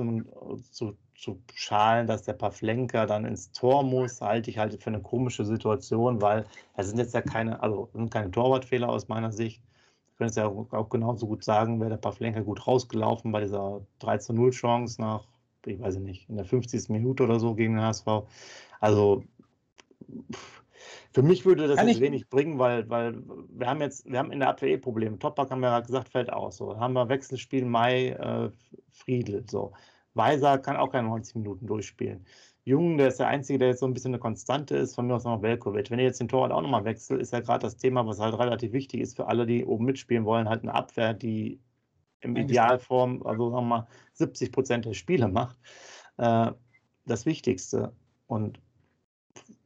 zu, 1.20 1.42
schalen, 1.54 2.06
dass 2.06 2.22
der 2.22 2.32
Pavlenka 2.32 3.06
dann 3.06 3.24
ins 3.24 3.52
Tor 3.52 3.82
muss, 3.82 4.20
halte 4.20 4.50
ich 4.50 4.58
halt 4.58 4.82
für 4.82 4.90
eine 4.90 5.02
komische 5.02 5.44
Situation, 5.44 6.22
weil 6.22 6.46
es 6.76 6.88
sind 6.88 6.98
jetzt 6.98 7.14
ja 7.14 7.20
keine, 7.20 7.62
also 7.62 7.90
sind 7.92 8.10
keine 8.10 8.30
Torwartfehler 8.30 8.88
aus 8.88 9.08
meiner 9.08 9.30
Sicht. 9.30 9.62
Ich 10.08 10.16
könnte 10.16 10.30
es 10.30 10.36
ja 10.36 10.46
auch 10.46 10.88
genauso 10.88 11.26
gut 11.26 11.44
sagen, 11.44 11.80
wäre 11.80 11.90
der 11.90 11.96
Pavlenka 11.98 12.40
gut 12.40 12.66
rausgelaufen 12.66 13.32
bei 13.32 13.40
dieser 13.40 13.82
3 14.00 14.18
zu 14.18 14.32
0 14.32 14.50
Chance 14.50 15.00
nach, 15.00 15.26
ich 15.66 15.78
weiß 15.78 15.96
nicht, 15.98 16.28
in 16.28 16.36
der 16.36 16.44
50. 16.44 16.88
Minute 16.88 17.24
oder 17.24 17.38
so 17.38 17.54
gegen 17.54 17.74
den 17.74 17.84
HSV. 17.84 18.06
Also 18.80 19.22
für 21.12 21.22
mich 21.22 21.44
würde 21.44 21.66
das 21.66 21.84
jetzt 21.84 22.00
wenig 22.00 22.28
bringen, 22.28 22.58
weil, 22.58 22.88
weil 22.88 23.22
wir 23.48 23.66
haben 23.66 23.80
jetzt, 23.80 24.10
wir 24.10 24.18
haben 24.18 24.32
in 24.32 24.40
der 24.40 24.48
Abwehr 24.48 24.70
eh 24.70 24.78
Probleme. 24.78 25.18
Toprak 25.18 25.50
haben 25.50 25.60
wir 25.60 25.68
ja 25.68 25.80
gesagt, 25.80 26.08
fällt 26.08 26.32
aus. 26.32 26.56
So. 26.56 26.72
Dann 26.72 26.80
haben 26.80 26.92
wir 26.94 27.08
Wechselspiel 27.08 27.64
Mai, 27.64 28.10
äh, 28.10 28.50
Friedel. 28.90 29.44
So. 29.48 29.72
Weiser 30.20 30.58
kann 30.58 30.76
auch 30.76 30.92
keine 30.92 31.08
90 31.08 31.36
Minuten 31.36 31.66
durchspielen. 31.66 32.26
Jung, 32.64 32.98
der 32.98 33.08
ist 33.08 33.18
der 33.18 33.28
Einzige, 33.28 33.58
der 33.58 33.68
jetzt 33.68 33.80
so 33.80 33.86
ein 33.86 33.94
bisschen 33.94 34.12
eine 34.12 34.18
Konstante 34.18 34.76
ist, 34.76 34.94
von 34.94 35.06
mir 35.06 35.14
aus 35.14 35.24
noch 35.24 35.40
Velkovic. 35.40 35.90
Wenn 35.90 35.98
ihr 35.98 36.04
jetzt 36.04 36.20
den 36.20 36.28
Torwart 36.28 36.52
auch 36.52 36.60
nochmal 36.60 36.84
wechselt, 36.84 37.20
ist 37.20 37.32
ja 37.32 37.40
gerade 37.40 37.62
das 37.62 37.78
Thema, 37.78 38.06
was 38.06 38.20
halt 38.20 38.38
relativ 38.38 38.72
wichtig 38.72 39.00
ist 39.00 39.16
für 39.16 39.26
alle, 39.26 39.46
die 39.46 39.64
oben 39.64 39.86
mitspielen 39.86 40.26
wollen, 40.26 40.48
halt 40.48 40.62
eine 40.62 40.74
Abwehr, 40.74 41.14
die 41.14 41.58
im 42.20 42.36
Idealform, 42.36 43.22
also 43.24 43.50
sagen 43.50 43.64
wir 43.64 43.68
mal, 43.68 43.88
70 44.12 44.52
Prozent 44.52 44.84
der 44.84 44.92
Spiele 44.92 45.26
macht. 45.26 45.56
Äh, 46.18 46.52
das 47.06 47.24
Wichtigste. 47.24 47.94
Und 48.26 48.60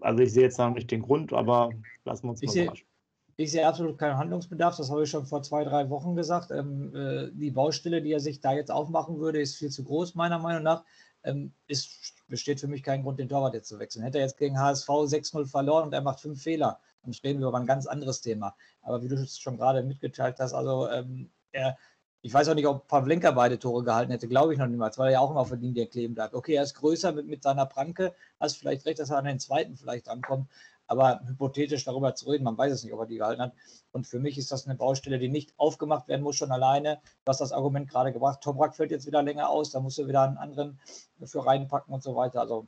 also 0.01 0.23
ich 0.23 0.33
sehe 0.33 0.45
jetzt 0.45 0.59
noch 0.59 0.71
nicht 0.71 0.91
den 0.91 1.03
Grund, 1.03 1.33
aber 1.33 1.71
lassen 2.05 2.27
wir 2.27 2.31
uns 2.31 2.43
ich 2.43 2.49
mal 2.49 2.63
überraschen. 2.63 2.87
Ich 3.37 3.51
sehe 3.51 3.67
absolut 3.67 3.99
keinen 3.99 4.17
Handlungsbedarf, 4.17 4.77
das 4.77 4.91
habe 4.91 5.03
ich 5.03 5.11
schon 5.11 5.27
vor 5.27 5.43
zwei, 5.43 5.65
drei 5.65 5.91
Wochen 5.91 6.15
gesagt. 6.15 6.51
Ähm, 6.53 6.95
äh, 6.95 7.31
die 7.33 7.51
Baustelle, 7.51 8.01
die 8.01 8.13
er 8.13 8.21
sich 8.21 8.41
da 8.41 8.53
jetzt 8.53 8.71
aufmachen 8.71 9.19
würde, 9.19 9.41
ist 9.41 9.57
viel 9.57 9.71
zu 9.71 9.83
groß, 9.83 10.15
meiner 10.15 10.39
Meinung 10.39 10.63
nach. 10.63 10.85
Ähm, 11.25 11.53
ist, 11.67 12.15
besteht 12.29 12.61
für 12.61 12.69
mich 12.69 12.83
kein 12.83 13.03
Grund, 13.03 13.19
den 13.19 13.29
Torwart 13.29 13.55
jetzt 13.55 13.69
zu 13.69 13.79
wechseln. 13.79 14.05
Hätte 14.05 14.19
er 14.19 14.25
jetzt 14.25 14.39
gegen 14.39 14.59
HSV 14.59 14.89
6-0 14.89 15.47
verloren 15.47 15.87
und 15.87 15.93
er 15.93 16.03
macht 16.03 16.21
fünf 16.21 16.43
Fehler, 16.43 16.79
dann 17.03 17.15
reden 17.25 17.41
wir 17.41 17.49
über 17.49 17.59
ein 17.59 17.67
ganz 17.67 17.87
anderes 17.87 18.21
Thema. 18.21 18.55
Aber 18.83 19.03
wie 19.03 19.09
du 19.09 19.17
es 19.17 19.39
schon 19.39 19.57
gerade 19.57 19.83
mitgeteilt 19.83 20.37
hast, 20.39 20.53
also 20.53 20.89
ähm, 20.91 21.31
er, 21.53 21.77
ich 22.21 22.33
weiß 22.33 22.49
auch 22.49 22.55
nicht, 22.55 22.67
ob 22.67 22.87
Pavlenka 22.89 23.33
beide 23.33 23.59
Tore 23.59 23.85
gehalten 23.85 24.13
hätte, 24.13 24.29
glaube 24.29 24.53
ich 24.53 24.59
noch 24.59 24.67
niemals, 24.67 24.97
weil 24.99 25.09
er 25.09 25.13
ja 25.13 25.21
auch 25.21 25.31
immer 25.31 25.45
verdient, 25.45 25.77
der 25.77 25.87
kleben 25.87 26.15
bleibt. 26.15 26.35
Okay, 26.35 26.55
er 26.55 26.63
ist 26.63 26.75
größer 26.75 27.13
mit, 27.13 27.27
mit 27.27 27.43
seiner 27.43 27.67
Pranke, 27.67 28.15
hast 28.39 28.59
vielleicht 28.59 28.87
recht, 28.87 28.99
dass 28.99 29.11
er 29.11 29.19
an 29.19 29.25
den 29.25 29.41
zweiten 29.41 29.77
vielleicht 29.77 30.09
ankommt, 30.09 30.49
aber 30.95 31.21
hypothetisch 31.27 31.85
darüber 31.85 32.15
zu 32.15 32.31
reden, 32.31 32.45
man 32.45 32.57
weiß 32.57 32.73
es 32.73 32.85
nicht, 32.85 32.93
ob 32.93 33.01
er 33.01 33.07
die 33.07 33.19
gehalten 33.19 33.43
hat. 33.43 33.53
Und 33.93 34.07
für 34.07 34.19
mich 34.19 34.39
ist 34.39 34.51
das 34.51 34.67
eine 34.67 34.77
Baustelle, 34.77 35.19
die 35.19 35.29
nicht 35.29 35.53
aufgemacht 35.57 36.09
werden 36.09 36.23
muss, 36.23 36.37
schon 36.37 36.53
alleine. 36.53 37.01
Hast 37.27 37.41
das 37.41 37.53
Argument 37.53 37.89
gerade 37.89 38.13
gebracht, 38.13 38.41
Toprak 38.41 38.75
fällt 38.75 38.91
jetzt 38.91 39.07
wieder 39.07 39.23
länger 39.23 39.49
aus, 39.49 39.71
da 39.71 39.81
musst 39.81 39.99
du 39.99 40.07
wieder 40.07 40.23
einen 40.23 40.39
anderen 40.39 40.81
für 41.25 41.45
reinpacken 41.45 41.93
und 41.93 42.03
so 42.03 42.17
weiter. 42.17 42.41
Also 42.41 42.67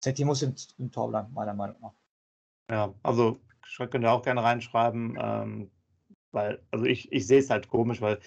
Zetti 0.00 0.24
muss 0.24 0.42
im, 0.42 0.54
im 0.78 0.90
Tor 0.90 1.08
bleiben, 1.08 1.32
meiner 1.32 1.54
Meinung 1.54 1.76
nach. 1.80 1.94
Ja, 2.70 2.94
also 3.02 3.38
könnt 3.78 4.04
ihr 4.04 4.12
auch 4.12 4.22
gerne 4.22 4.42
reinschreiben, 4.42 5.16
ähm, 5.20 5.70
weil, 6.32 6.62
also 6.70 6.84
ich, 6.84 7.12
ich 7.12 7.26
sehe 7.26 7.38
es 7.38 7.50
halt 7.50 7.68
komisch, 7.68 8.00
weil 8.00 8.18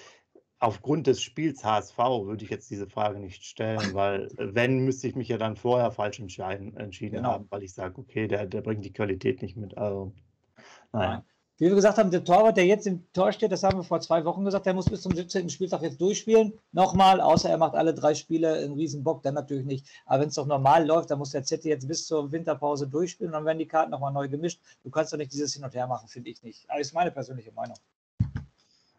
aufgrund 0.65 1.05
des 1.05 1.21
Spiels 1.21 1.63
HSV 1.63 1.97
würde 1.97 2.43
ich 2.43 2.49
jetzt 2.49 2.71
diese 2.71 2.87
Frage 2.87 3.19
nicht 3.19 3.43
stellen, 3.43 3.93
weil 3.93 4.29
wenn, 4.37 4.79
müsste 4.79 5.07
ich 5.07 5.15
mich 5.15 5.27
ja 5.27 5.37
dann 5.37 5.55
vorher 5.55 5.91
falsch 5.91 6.19
entscheiden, 6.19 6.75
entschieden 6.75 7.17
genau. 7.17 7.33
haben, 7.33 7.47
weil 7.51 7.61
ich 7.61 7.73
sage, 7.73 7.99
okay, 7.99 8.27
der, 8.27 8.47
der 8.47 8.61
bringt 8.61 8.83
die 8.83 8.93
Qualität 8.93 9.43
nicht 9.43 9.55
mit. 9.55 9.77
Also, 9.77 10.13
naja. 10.91 11.23
Wie 11.57 11.67
wir 11.67 11.75
gesagt 11.75 11.97
haben, 11.99 12.11
der 12.11 12.23
Torwart, 12.23 12.57
der 12.57 12.65
jetzt 12.65 12.85
im 12.85 13.05
Tor 13.13 13.31
steht, 13.31 13.51
das 13.51 13.63
haben 13.63 13.77
wir 13.77 13.83
vor 13.83 14.01
zwei 14.01 14.25
Wochen 14.25 14.43
gesagt, 14.43 14.65
der 14.65 14.73
muss 14.73 14.89
bis 14.89 15.03
zum 15.03 15.15
17. 15.15 15.49
Spieltag 15.49 15.83
jetzt 15.83 16.01
durchspielen. 16.01 16.51
Nochmal, 16.73 17.21
außer 17.21 17.49
er 17.49 17.57
macht 17.57 17.75
alle 17.75 17.93
drei 17.93 18.13
Spiele 18.13 18.61
in 18.61 18.73
Riesenbock, 18.73 19.23
dann 19.23 19.35
natürlich 19.35 19.65
nicht. 19.65 19.87
Aber 20.05 20.21
wenn 20.21 20.29
es 20.29 20.35
doch 20.35 20.47
normal 20.47 20.85
läuft, 20.85 21.11
dann 21.11 21.19
muss 21.19 21.29
der 21.29 21.43
Z 21.43 21.63
jetzt 21.63 21.87
bis 21.87 22.07
zur 22.07 22.31
Winterpause 22.31 22.87
durchspielen 22.87 23.31
und 23.31 23.37
dann 23.37 23.45
werden 23.45 23.59
die 23.59 23.67
Karten 23.67 23.91
nochmal 23.91 24.11
neu 24.11 24.27
gemischt. 24.27 24.59
Du 24.83 24.89
kannst 24.89 25.13
doch 25.13 25.17
nicht 25.17 25.31
dieses 25.31 25.53
Hin 25.53 25.63
und 25.63 25.73
Her 25.73 25.87
machen, 25.87 26.09
finde 26.09 26.29
ich 26.31 26.43
nicht. 26.43 26.69
Aber 26.69 26.79
das 26.79 26.87
ist 26.87 26.93
meine 26.93 27.11
persönliche 27.11 27.53
Meinung. 27.53 27.77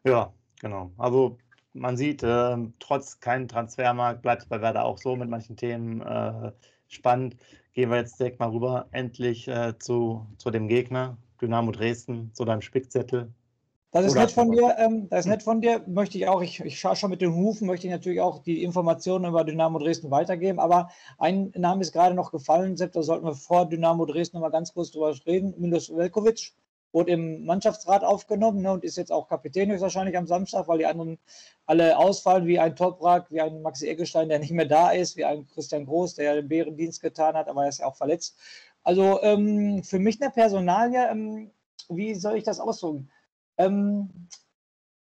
Ja, 0.04 0.32
genau. 0.58 0.92
Also 0.96 1.36
man 1.76 1.96
sieht, 1.96 2.22
äh, 2.22 2.56
trotz 2.78 3.20
keinem 3.20 3.48
Transfermarkt 3.48 4.22
bleibt 4.22 4.42
es 4.42 4.48
bei 4.48 4.60
Werder 4.60 4.84
auch 4.84 4.98
so 4.98 5.16
mit 5.16 5.28
manchen 5.28 5.56
Themen 5.56 6.00
äh, 6.00 6.52
spannend. 6.88 7.36
Gehen 7.74 7.90
wir 7.90 7.98
jetzt 7.98 8.18
direkt 8.18 8.40
mal 8.40 8.50
rüber, 8.50 8.86
endlich 8.90 9.46
äh, 9.48 9.78
zu, 9.78 10.26
zu 10.38 10.50
dem 10.50 10.68
Gegner, 10.68 11.18
Dynamo 11.40 11.72
Dresden, 11.72 12.30
zu 12.34 12.44
deinem 12.44 12.62
Spickzettel. 12.62 13.32
Das 13.92 14.04
ist 14.04 14.14
nett 14.14 14.30
von 14.30 14.50
dir, 14.50 14.76
ähm, 14.78 15.08
das 15.08 15.20
ist 15.20 15.26
nett 15.26 15.42
von 15.42 15.60
dir, 15.60 15.82
möchte 15.86 16.18
ich 16.18 16.28
auch, 16.28 16.42
ich, 16.42 16.60
ich 16.60 16.78
schaue 16.78 16.96
schon 16.96 17.08
mit 17.08 17.22
den 17.22 17.34
Hufen, 17.34 17.66
möchte 17.66 17.86
ich 17.86 17.92
natürlich 17.92 18.20
auch 18.20 18.40
die 18.42 18.62
Informationen 18.62 19.24
über 19.24 19.44
Dynamo 19.44 19.78
Dresden 19.78 20.10
weitergeben, 20.10 20.58
aber 20.58 20.90
ein 21.18 21.52
Name 21.56 21.80
ist 21.80 21.92
gerade 21.92 22.14
noch 22.14 22.30
gefallen, 22.30 22.76
Sepp, 22.76 22.92
da 22.92 23.02
sollten 23.02 23.24
wir 23.24 23.34
vor 23.34 23.66
Dynamo 23.66 24.04
Dresden 24.04 24.36
noch 24.36 24.42
mal 24.42 24.50
ganz 24.50 24.74
kurz 24.74 24.90
drüber 24.90 25.14
reden, 25.26 25.54
Milos 25.56 25.94
Velkovic 25.94 26.52
wurde 26.96 27.12
im 27.12 27.44
Mannschaftsrat 27.44 28.02
aufgenommen 28.02 28.62
ne, 28.62 28.72
und 28.72 28.82
ist 28.82 28.96
jetzt 28.96 29.12
auch 29.12 29.28
Kapitän 29.28 29.70
höchstwahrscheinlich 29.70 30.16
am 30.16 30.26
Samstag, 30.26 30.66
weil 30.66 30.78
die 30.78 30.86
anderen 30.86 31.18
alle 31.66 31.98
ausfallen, 31.98 32.46
wie 32.46 32.58
ein 32.58 32.74
Toprak, 32.74 33.30
wie 33.30 33.42
ein 33.42 33.60
Maxi 33.60 33.86
Eggestein, 33.86 34.30
der 34.30 34.38
nicht 34.38 34.50
mehr 34.50 34.64
da 34.64 34.92
ist, 34.92 35.14
wie 35.14 35.26
ein 35.26 35.46
Christian 35.46 35.84
Groß, 35.84 36.14
der 36.14 36.24
ja 36.24 36.34
den 36.36 36.48
Bärendienst 36.48 37.02
getan 37.02 37.34
hat, 37.34 37.48
aber 37.48 37.64
er 37.64 37.68
ist 37.68 37.80
ja 37.80 37.86
auch 37.86 37.96
verletzt. 37.96 38.38
Also 38.82 39.20
ähm, 39.22 39.82
für 39.84 39.98
mich 39.98 40.22
eine 40.22 40.30
Personalie, 40.30 41.06
ähm, 41.10 41.50
wie 41.90 42.14
soll 42.14 42.38
ich 42.38 42.44
das 42.44 42.60
ausdrücken? 42.60 43.10
Ähm, 43.58 44.08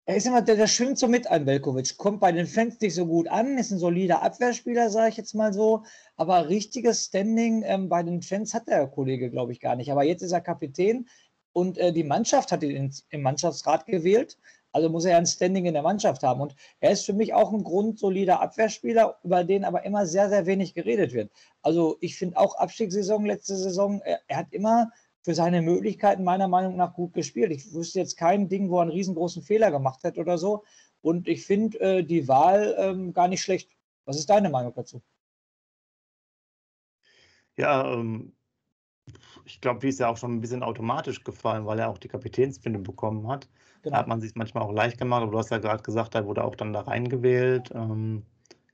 er 0.06 0.16
ist 0.16 0.26
immer, 0.26 0.40
der, 0.40 0.56
der 0.56 0.66
schwimmt 0.68 0.98
so 0.98 1.06
mit 1.06 1.26
an 1.26 1.44
Velkovic, 1.44 1.98
kommt 1.98 2.20
bei 2.20 2.32
den 2.32 2.46
Fans 2.46 2.80
nicht 2.80 2.94
so 2.94 3.04
gut 3.04 3.28
an, 3.28 3.58
ist 3.58 3.72
ein 3.72 3.78
solider 3.78 4.22
Abwehrspieler, 4.22 4.88
sage 4.88 5.10
ich 5.10 5.16
jetzt 5.18 5.34
mal 5.34 5.52
so, 5.52 5.82
aber 6.16 6.48
richtiges 6.48 7.04
Standing 7.04 7.62
ähm, 7.62 7.90
bei 7.90 8.02
den 8.02 8.22
Fans 8.22 8.54
hat 8.54 8.68
der 8.68 8.86
Kollege, 8.86 9.28
glaube 9.28 9.52
ich, 9.52 9.60
gar 9.60 9.76
nicht. 9.76 9.92
Aber 9.92 10.04
jetzt 10.04 10.22
ist 10.22 10.32
er 10.32 10.40
Kapitän 10.40 11.08
und 11.54 11.78
äh, 11.78 11.92
die 11.92 12.04
Mannschaft 12.04 12.52
hat 12.52 12.62
ihn 12.62 12.76
ins, 12.76 13.06
im 13.10 13.22
Mannschaftsrat 13.22 13.86
gewählt, 13.86 14.36
also 14.72 14.90
muss 14.90 15.04
er 15.04 15.12
ja 15.12 15.18
ein 15.18 15.26
Standing 15.26 15.66
in 15.66 15.74
der 15.74 15.84
Mannschaft 15.84 16.24
haben. 16.24 16.40
Und 16.40 16.56
er 16.80 16.90
ist 16.90 17.06
für 17.06 17.12
mich 17.12 17.32
auch 17.32 17.52
ein 17.52 17.62
grundsolider 17.62 18.40
Abwehrspieler, 18.40 19.18
über 19.22 19.44
den 19.44 19.64
aber 19.64 19.84
immer 19.84 20.04
sehr, 20.04 20.28
sehr 20.28 20.46
wenig 20.46 20.74
geredet 20.74 21.12
wird. 21.12 21.30
Also 21.62 21.96
ich 22.00 22.16
finde 22.16 22.36
auch 22.38 22.56
Abstiegssaison, 22.56 23.24
letzte 23.24 23.56
Saison, 23.56 24.02
er, 24.04 24.20
er 24.26 24.38
hat 24.38 24.52
immer 24.52 24.90
für 25.22 25.34
seine 25.34 25.62
Möglichkeiten 25.62 26.24
meiner 26.24 26.48
Meinung 26.48 26.74
nach 26.74 26.92
gut 26.92 27.14
gespielt. 27.14 27.52
Ich 27.52 27.72
wüsste 27.72 28.00
jetzt 28.00 28.16
kein 28.16 28.48
Ding, 28.48 28.68
wo 28.68 28.78
er 28.78 28.82
einen 28.82 28.90
riesengroßen 28.90 29.44
Fehler 29.44 29.70
gemacht 29.70 30.02
hat 30.02 30.18
oder 30.18 30.38
so. 30.38 30.64
Und 31.02 31.28
ich 31.28 31.46
finde 31.46 31.80
äh, 31.80 32.02
die 32.02 32.26
Wahl 32.26 32.74
ähm, 32.76 33.12
gar 33.12 33.28
nicht 33.28 33.42
schlecht. 33.42 33.70
Was 34.06 34.18
ist 34.18 34.28
deine 34.28 34.50
Meinung 34.50 34.74
dazu? 34.74 35.00
Ja, 37.56 37.94
ähm, 37.94 38.34
ich 39.44 39.60
glaube, 39.60 39.80
die 39.80 39.88
ist 39.88 40.00
ja 40.00 40.08
auch 40.08 40.16
schon 40.16 40.34
ein 40.34 40.40
bisschen 40.40 40.62
automatisch 40.62 41.22
gefallen, 41.24 41.66
weil 41.66 41.78
er 41.78 41.88
auch 41.88 41.98
die 41.98 42.08
Kapitänsbinde 42.08 42.78
bekommen 42.78 43.28
hat. 43.28 43.48
Genau. 43.82 43.94
Da 43.94 44.00
hat 44.00 44.08
man 44.08 44.20
sich 44.20 44.34
manchmal 44.34 44.64
auch 44.64 44.72
leicht 44.72 44.98
gemacht, 44.98 45.22
aber 45.22 45.32
du 45.32 45.38
hast 45.38 45.50
ja 45.50 45.58
gerade 45.58 45.82
gesagt, 45.82 46.14
er 46.14 46.26
wurde 46.26 46.44
auch 46.44 46.54
dann 46.54 46.72
da 46.72 46.80
reingewählt. 46.80 47.70
Ähm, 47.74 48.22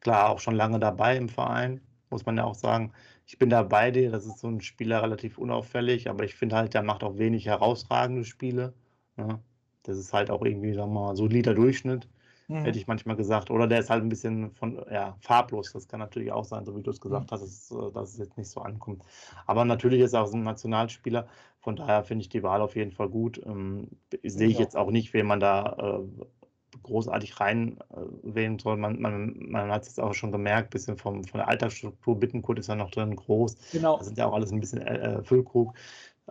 klar, 0.00 0.30
auch 0.30 0.40
schon 0.40 0.54
lange 0.54 0.78
dabei 0.78 1.16
im 1.16 1.28
Verein, 1.28 1.80
muss 2.10 2.26
man 2.26 2.36
ja 2.36 2.44
auch 2.44 2.54
sagen 2.54 2.92
ich 3.30 3.38
bin 3.38 3.48
da 3.48 3.62
bei 3.62 3.92
dir, 3.92 4.10
das 4.10 4.26
ist 4.26 4.40
so 4.40 4.48
ein 4.48 4.60
Spieler 4.60 5.04
relativ 5.04 5.38
unauffällig, 5.38 6.10
aber 6.10 6.24
ich 6.24 6.34
finde 6.34 6.56
halt, 6.56 6.74
der 6.74 6.82
macht 6.82 7.04
auch 7.04 7.16
wenig 7.16 7.46
herausragende 7.46 8.24
Spiele. 8.24 8.74
Ne? 9.16 9.38
Das 9.84 9.98
ist 9.98 10.12
halt 10.12 10.32
auch 10.32 10.44
irgendwie, 10.44 10.74
sagen 10.74 10.92
wir 10.92 11.00
mal, 11.00 11.16
solider 11.16 11.54
Durchschnitt, 11.54 12.08
mhm. 12.50 12.64
hätte 12.64 12.78
ich 12.78 12.86
manchmal 12.86 13.16
gesagt. 13.16 13.50
Oder 13.50 13.66
der 13.66 13.80
ist 13.80 13.90
halt 13.90 14.02
ein 14.02 14.08
bisschen 14.08 14.50
von, 14.52 14.80
ja, 14.90 15.16
farblos. 15.20 15.72
Das 15.72 15.88
kann 15.88 16.00
natürlich 16.00 16.32
auch 16.32 16.44
sein, 16.44 16.64
so 16.64 16.76
wie 16.76 16.82
du 16.82 16.90
es 16.90 17.00
gesagt 17.00 17.30
mhm. 17.30 17.34
hast, 17.34 17.42
dass, 17.42 17.70
äh, 17.70 17.92
dass 17.92 18.12
es 18.12 18.18
jetzt 18.18 18.36
nicht 18.36 18.50
so 18.50 18.60
ankommt. 18.60 19.02
Aber 19.46 19.64
natürlich 19.64 20.00
ist 20.00 20.12
er 20.12 20.22
auch 20.22 20.32
ein 20.32 20.42
Nationalspieler. 20.42 21.26
Von 21.60 21.76
daher 21.76 22.04
finde 22.04 22.22
ich 22.22 22.28
die 22.28 22.42
Wahl 22.42 22.62
auf 22.62 22.76
jeden 22.76 22.92
Fall 22.92 23.08
gut. 23.08 23.40
Ähm, 23.44 23.88
sehe 24.24 24.48
ich 24.48 24.58
jetzt 24.58 24.76
auch 24.76 24.90
nicht, 24.90 25.12
wen 25.12 25.26
man 25.26 25.40
da 25.40 25.76
äh, 25.78 26.24
großartig 26.82 27.38
reinwählen 27.40 28.58
soll. 28.58 28.76
Man, 28.76 29.00
man, 29.00 29.34
man 29.38 29.70
hat 29.70 29.86
es 29.86 29.98
auch 29.98 30.14
schon 30.14 30.32
gemerkt, 30.32 30.70
bisschen 30.70 30.96
vom, 30.96 31.24
von 31.24 31.38
der 31.38 31.48
Altersstruktur. 31.48 32.18
Bittenkurt 32.18 32.58
ist 32.58 32.68
ja 32.68 32.74
noch 32.74 32.90
drin 32.90 33.16
groß. 33.16 33.56
Genau. 33.72 33.98
Das 33.98 34.06
sind 34.06 34.18
ja 34.18 34.26
auch 34.26 34.34
alles 34.34 34.52
ein 34.52 34.60
bisschen 34.60 34.80
äh, 34.80 35.18
äh, 35.18 35.22
Füllkrug, 35.22 35.74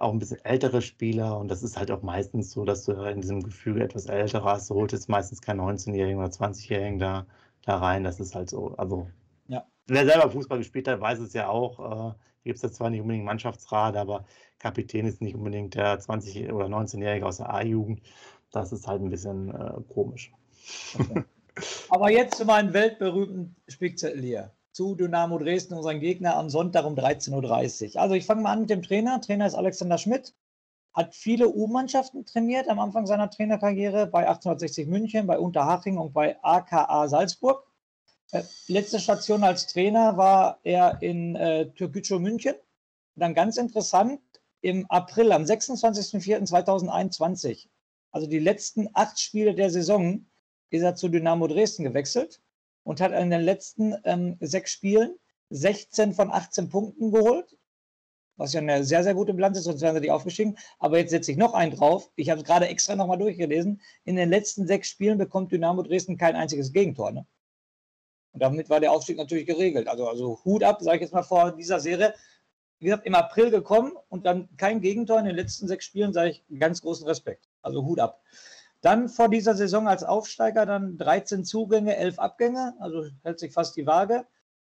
auch 0.01 0.11
ein 0.11 0.19
bisschen 0.19 0.43
ältere 0.43 0.81
Spieler. 0.81 1.37
Und 1.37 1.49
das 1.49 1.63
ist 1.63 1.77
halt 1.77 1.91
auch 1.91 2.01
meistens 2.01 2.51
so, 2.51 2.65
dass 2.65 2.85
du 2.85 2.93
in 2.93 3.21
diesem 3.21 3.41
Gefüge 3.41 3.83
etwas 3.83 4.05
älter 4.05 4.43
hast. 4.43 4.69
Du 4.69 4.75
holst 4.75 4.93
jetzt 4.93 5.09
meistens 5.09 5.41
keinen 5.41 5.61
19-Jährigen 5.61 6.19
oder 6.19 6.29
20-Jährigen 6.29 6.99
da, 6.99 7.25
da 7.63 7.77
rein. 7.77 8.03
Das 8.03 8.19
ist 8.19 8.35
halt 8.35 8.49
so. 8.49 8.75
Also, 8.77 9.07
ja. 9.47 9.65
wer 9.87 10.05
selber 10.05 10.31
Fußball 10.31 10.57
gespielt 10.57 10.87
hat, 10.87 11.01
weiß 11.01 11.19
es 11.19 11.33
ja 11.33 11.49
auch. 11.49 12.11
Äh, 12.11 12.13
gibt 12.43 12.57
es 12.57 12.63
ja 12.63 12.71
zwar 12.71 12.89
nicht 12.89 13.01
unbedingt 13.01 13.25
Mannschaftsrat, 13.25 13.95
aber 13.95 14.25
Kapitän 14.59 15.05
ist 15.05 15.21
nicht 15.21 15.35
unbedingt 15.35 15.75
der 15.75 15.99
20- 15.99 16.51
oder 16.51 16.65
19-Jährige 16.67 17.25
aus 17.25 17.37
der 17.37 17.53
A-Jugend. 17.53 18.01
Das 18.51 18.71
ist 18.71 18.87
halt 18.87 19.01
ein 19.01 19.09
bisschen 19.09 19.53
äh, 19.53 19.81
komisch. 19.93 20.31
Okay. 20.97 21.23
Aber 21.89 22.09
jetzt 22.09 22.37
zu 22.37 22.45
meinem 22.45 22.73
weltberühmten 22.73 23.55
Spickzettel 23.67 24.21
hier. 24.21 24.51
Zu 24.79 24.95
Dynamo 24.95 25.38
Dresden, 25.38 25.74
unseren 25.74 26.00
Gegner 26.00 26.38
am 26.38 26.50
Sonntag 26.50 26.86
um 26.86 26.95
13.30 26.95 27.95
Uhr. 27.95 28.01
Also 28.01 28.15
ich 28.15 28.25
fange 28.25 28.43
mal 28.43 28.53
an 28.53 28.62
mit 28.62 28.69
dem 28.69 28.81
Trainer. 28.81 29.19
Trainer 29.19 29.45
ist 29.45 29.55
Alexander 29.55 29.98
Schmidt. 29.98 30.33
Hat 30.93 31.13
viele 31.13 31.50
U-Mannschaften 31.50 32.25
trainiert 32.25 32.69
am 32.69 32.79
Anfang 32.79 33.05
seiner 33.05 33.29
Trainerkarriere 33.29 34.07
bei 34.07 34.19
1860 34.19 34.88
München, 34.88 35.27
bei 35.27 35.38
Unterhaching 35.38 35.98
und 35.98 36.13
bei 36.13 36.41
AKA 36.41 37.09
Salzburg. 37.09 37.67
Äh, 38.31 38.43
letzte 38.67 39.01
Station 39.01 39.43
als 39.43 39.67
Trainer 39.67 40.15
war 40.15 40.59
er 40.63 41.01
in 41.01 41.36
äh, 41.36 41.69
Türkgücü 41.71 42.17
München. 42.17 42.56
Und 42.56 43.19
dann 43.19 43.34
ganz 43.34 43.58
interessant, 43.58 44.21
im 44.62 44.89
April, 44.89 45.34
am 45.34 45.43
26.04.2021, 45.43 47.67
also 48.12 48.27
die 48.27 48.39
letzten 48.39 48.88
acht 48.93 49.19
Spiele 49.19 49.56
der 49.56 49.71
Saison, 49.71 50.25
ist 50.69 50.84
er 50.84 50.95
zu 50.95 51.10
Dynamo 51.10 51.47
Dresden 51.47 51.84
gewechselt 51.84 52.39
und 52.89 53.02
hat 53.02 53.12
in 53.12 53.30
den 53.30 53.41
letzten 53.41 53.93
ähm, 54.04 54.36
sechs 54.39 54.71
Spielen 54.71 55.13
16 55.52 56.12
von 56.12 56.32
18 56.32 56.69
Punkten 56.69 57.12
geholt, 57.12 57.56
was 58.36 58.54
ja 58.54 58.62
eine 58.62 58.84
sehr, 58.84 59.04
sehr 59.04 59.13
gute 59.13 59.36
Bilanz 59.36 59.60
ist, 59.60 59.65
sonst 59.65 59.82
wären 59.82 59.93
sie 59.93 60.02
nicht 60.02 60.12
aufgestiegen. 60.12 60.58
Aber 60.80 60.97
jetzt 60.97 61.12
setze 61.12 61.32
ich 61.32 61.38
noch 61.38 61.54
einen 61.54 61.75
drauf. 61.75 62.10
Ich 62.15 62.32
habe 62.32 62.41
es 62.41 62.47
gerade 62.47 62.67
extra 62.67 62.95
nochmal 62.95 63.19
durchgelesen. 63.19 63.80
In 64.06 64.15
den 64.15 64.32
letzten 64.32 64.65
sechs 64.65 64.88
Spielen 64.89 65.19
bekommt 65.19 65.52
Dynamo 65.52 65.84
Dresden 65.84 66.17
kein 66.17 66.36
einziges 66.36 66.73
Gegentor. 66.73 67.12
Ne? 67.12 67.28
Und 68.32 68.41
damit 68.41 68.71
war 68.71 68.80
der 68.80 68.91
Aufstieg 68.91 69.17
natürlich 69.17 69.45
geregelt. 69.45 69.88
Also, 69.88 70.08
also 70.08 70.39
Hut 70.43 70.63
ab, 70.63 70.82
sage 70.82 70.97
ich 70.97 71.02
jetzt 71.04 71.13
mal 71.13 71.21
vor 71.21 71.52
dieser 71.52 71.80
Serie. 71.80 72.15
Wie 72.80 72.86
gesagt, 72.86 73.06
im 73.06 73.13
April 73.13 73.52
gekommen 73.52 73.91
und 74.08 74.25
dann 74.25 74.49
kein 74.58 74.82
Gegentor 74.82 75.19
in 75.19 75.25
den 75.25 75.36
letzten 75.36 75.67
sechs 75.67 75.86
Spielen, 75.86 76.12
sage 76.12 76.32
ich 76.32 76.43
ganz 76.58 76.82
großen 76.82 77.06
Respekt. 77.06 77.47
Also 77.62 77.86
Hut 77.86 77.99
ab. 77.99 78.23
Dann 78.81 79.09
vor 79.09 79.29
dieser 79.29 79.55
Saison 79.55 79.87
als 79.87 80.03
Aufsteiger 80.03 80.65
dann 80.65 80.97
13 80.97 81.43
Zugänge, 81.43 81.97
11 81.97 82.19
Abgänge, 82.19 82.75
also 82.79 83.05
hält 83.23 83.39
sich 83.39 83.51
fast 83.51 83.75
die 83.75 83.85
Waage. 83.85 84.25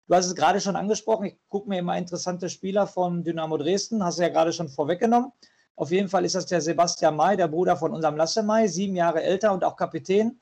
Du 0.07 0.15
hast 0.15 0.25
es 0.25 0.35
gerade 0.35 0.62
schon 0.62 0.75
angesprochen, 0.75 1.25
ich 1.25 1.38
gucke 1.49 1.69
mir 1.69 1.79
immer 1.79 1.97
interessante 1.97 2.49
Spieler 2.49 2.88
von 2.88 3.23
Dynamo 3.23 3.57
Dresden, 3.57 4.03
hast 4.03 4.17
du 4.17 4.23
ja 4.23 4.29
gerade 4.29 4.53
schon 4.53 4.69
vorweggenommen. 4.69 5.31
Auf 5.75 5.91
jeden 5.91 6.09
Fall 6.09 6.25
ist 6.25 6.35
das 6.35 6.45
der 6.45 6.62
Sebastian 6.62 7.15
May, 7.15 7.38
der 7.38 7.47
Bruder 7.47 7.77
von 7.77 7.93
unserem 7.93 8.15
Lasse 8.15 8.41
May, 8.41 8.67
sieben 8.67 8.95
Jahre 8.95 9.21
älter 9.21 9.53
und 9.53 9.63
auch 9.63 9.75
Kapitän 9.75 10.39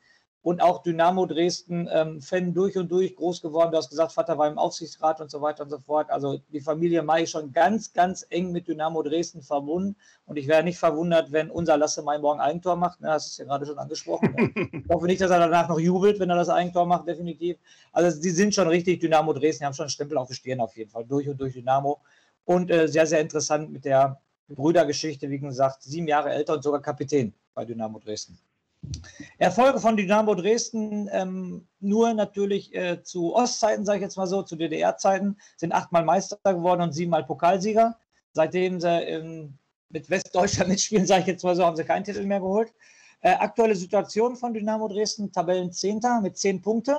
und 0.47 0.61
auch 0.61 0.81
Dynamo 0.81 1.25
Dresden 1.25 1.89
ähm, 1.91 2.21
Fan 2.21 2.53
durch 2.53 2.77
und 2.77 2.89
durch 2.89 3.17
groß 3.17 3.41
geworden. 3.41 3.71
Du 3.71 3.77
hast 3.77 3.89
gesagt, 3.89 4.13
Vater 4.13 4.37
war 4.37 4.47
im 4.47 4.57
Aufsichtsrat 4.57 5.19
und 5.19 5.29
so 5.29 5.41
weiter 5.41 5.63
und 5.63 5.69
so 5.69 5.77
fort. 5.77 6.09
Also 6.09 6.39
die 6.53 6.61
Familie 6.61 7.03
May 7.03 7.27
schon 7.27 7.51
ganz, 7.51 7.91
ganz 7.91 8.25
eng 8.29 8.53
mit 8.53 8.65
Dynamo 8.65 9.03
Dresden 9.03 9.41
verbunden. 9.41 9.97
Und 10.25 10.37
ich 10.37 10.47
wäre 10.47 10.63
nicht 10.63 10.77
verwundert, 10.77 11.33
wenn 11.33 11.51
unser 11.51 11.75
Lasse 11.75 12.01
May 12.01 12.17
morgen 12.17 12.39
Eigentor 12.39 12.77
macht. 12.77 13.01
Ne, 13.01 13.09
hast 13.09 13.27
du 13.27 13.31
es 13.31 13.37
ja 13.39 13.43
gerade 13.43 13.65
schon 13.65 13.77
angesprochen. 13.77 14.33
ich 14.71 14.89
hoffe 14.89 15.05
nicht, 15.07 15.19
dass 15.19 15.31
er 15.31 15.39
danach 15.39 15.67
noch 15.67 15.81
jubelt, 15.81 16.17
wenn 16.17 16.29
er 16.29 16.37
das 16.37 16.47
Eigentor 16.47 16.85
macht, 16.85 17.09
definitiv. 17.09 17.57
Also 17.91 18.17
die 18.17 18.29
sind 18.29 18.55
schon 18.55 18.69
richtig 18.69 19.01
Dynamo 19.01 19.33
Dresden, 19.33 19.63
die 19.63 19.65
haben 19.65 19.73
schon 19.73 19.83
einen 19.83 19.89
Stempel 19.89 20.17
auf 20.17 20.29
die 20.29 20.35
Stirn 20.35 20.61
auf 20.61 20.77
jeden 20.77 20.89
Fall, 20.89 21.03
durch 21.03 21.27
und 21.27 21.41
durch 21.41 21.55
Dynamo. 21.55 21.99
Und 22.45 22.71
äh, 22.71 22.87
sehr, 22.87 23.05
sehr 23.05 23.19
interessant 23.19 23.69
mit 23.69 23.83
der 23.83 24.21
Brüdergeschichte, 24.47 25.29
wie 25.29 25.39
gesagt, 25.39 25.83
sieben 25.83 26.07
Jahre 26.07 26.29
älter 26.29 26.53
und 26.53 26.63
sogar 26.63 26.81
Kapitän 26.81 27.33
bei 27.53 27.65
Dynamo 27.65 27.99
Dresden. 27.99 28.39
Erfolge 29.37 29.79
von 29.79 29.97
Dynamo 29.97 30.33
Dresden 30.35 31.09
ähm, 31.11 31.67
nur 31.79 32.13
natürlich 32.13 32.73
äh, 32.73 33.03
zu 33.03 33.35
Ostzeiten, 33.35 33.85
sage 33.85 33.99
ich 33.99 34.03
jetzt 34.03 34.17
mal 34.17 34.27
so, 34.27 34.41
zu 34.43 34.55
DDR-Zeiten, 34.55 35.37
sind 35.57 35.73
achtmal 35.73 36.03
Meister 36.03 36.37
geworden 36.43 36.81
und 36.81 36.93
siebenmal 36.93 37.23
Pokalsieger. 37.23 37.99
Seitdem 38.33 38.79
sie 38.79 38.89
ähm, 38.89 39.57
mit 39.89 40.09
Westdeutschland 40.09 40.69
mitspielen, 40.71 41.05
sage 41.05 41.21
ich 41.21 41.27
jetzt 41.27 41.43
mal 41.43 41.55
so, 41.55 41.65
haben 41.65 41.75
sie 41.75 41.83
keinen 41.83 42.03
Titel 42.03 42.23
mehr 42.23 42.39
geholt. 42.39 42.73
Äh, 43.21 43.31
aktuelle 43.33 43.75
Situation 43.75 44.35
von 44.35 44.53
Dynamo 44.53 44.87
Dresden, 44.87 45.31
Tabellenzehnter 45.31 46.21
mit 46.21 46.37
zehn 46.37 46.61
Punkten. 46.61 46.97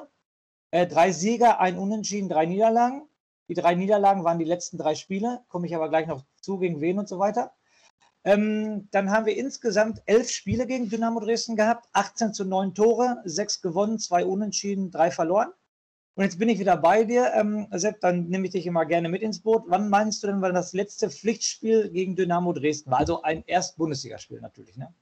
Äh, 0.71 0.87
drei 0.87 1.13
Sieger, 1.13 1.61
ein 1.61 1.79
Unentschieden, 1.79 2.29
drei 2.29 2.47
Niederlagen. 2.47 3.09
Die 3.49 3.55
drei 3.55 3.75
Niederlagen 3.75 4.25
waren 4.25 4.39
die 4.39 4.45
letzten 4.45 4.77
drei 4.77 4.95
Spiele, 4.95 5.41
komme 5.49 5.67
ich 5.67 5.75
aber 5.75 5.89
gleich 5.89 6.07
noch 6.07 6.23
zu, 6.41 6.59
gegen 6.59 6.81
wen 6.81 6.99
und 6.99 7.09
so 7.09 7.19
weiter. 7.19 7.53
Ähm, 8.25 8.89
dann 8.91 9.11
haben 9.11 9.27
wir 9.27 9.37
insgesamt 9.37 10.03
elf 10.07 10.31
Spiele 10.31 10.67
gegen 10.67 10.89
Dynamo 10.89 11.21
Dresden 11.21 11.57
gehabt, 11.57 11.89
18 11.93 12.35
zu 12.35 12.45
9 12.45 12.75
Tore, 12.75 13.23
sechs 13.25 13.61
gewonnen, 13.63 13.99
zwei 13.99 14.25
unentschieden, 14.25 14.91
drei 14.91 15.11
verloren. 15.11 15.53
Und 16.19 16.25
jetzt 16.25 16.39
bin 16.39 16.49
ich 16.49 16.59
wieder 16.59 16.77
bei 16.77 17.05
dir. 17.05 17.33
Ähm, 17.35 17.69
Sepp, 17.71 18.01
dann 18.01 18.27
nehme 18.29 18.47
ich 18.47 18.51
dich 18.51 18.67
immer 18.67 18.85
gerne 18.87 19.09
mit 19.09 19.23
ins 19.23 19.41
Boot. 19.41 19.63
Wann 19.69 19.89
meinst 19.89 20.21
du 20.23 20.27
denn, 20.27 20.43
weil 20.43 20.53
das 20.53 20.73
letzte 20.73 21.11
Pflichtspiel 21.11 21.91
gegen 21.91 22.17
Dynamo 22.17 22.53
Dresden 22.53 22.91
war? 22.91 22.99
Also 22.99 23.23
ein 23.23 23.45
Erst-Bundesligaspiel 23.47 24.41
natürlich, 24.41 24.77
ne? 24.77 24.93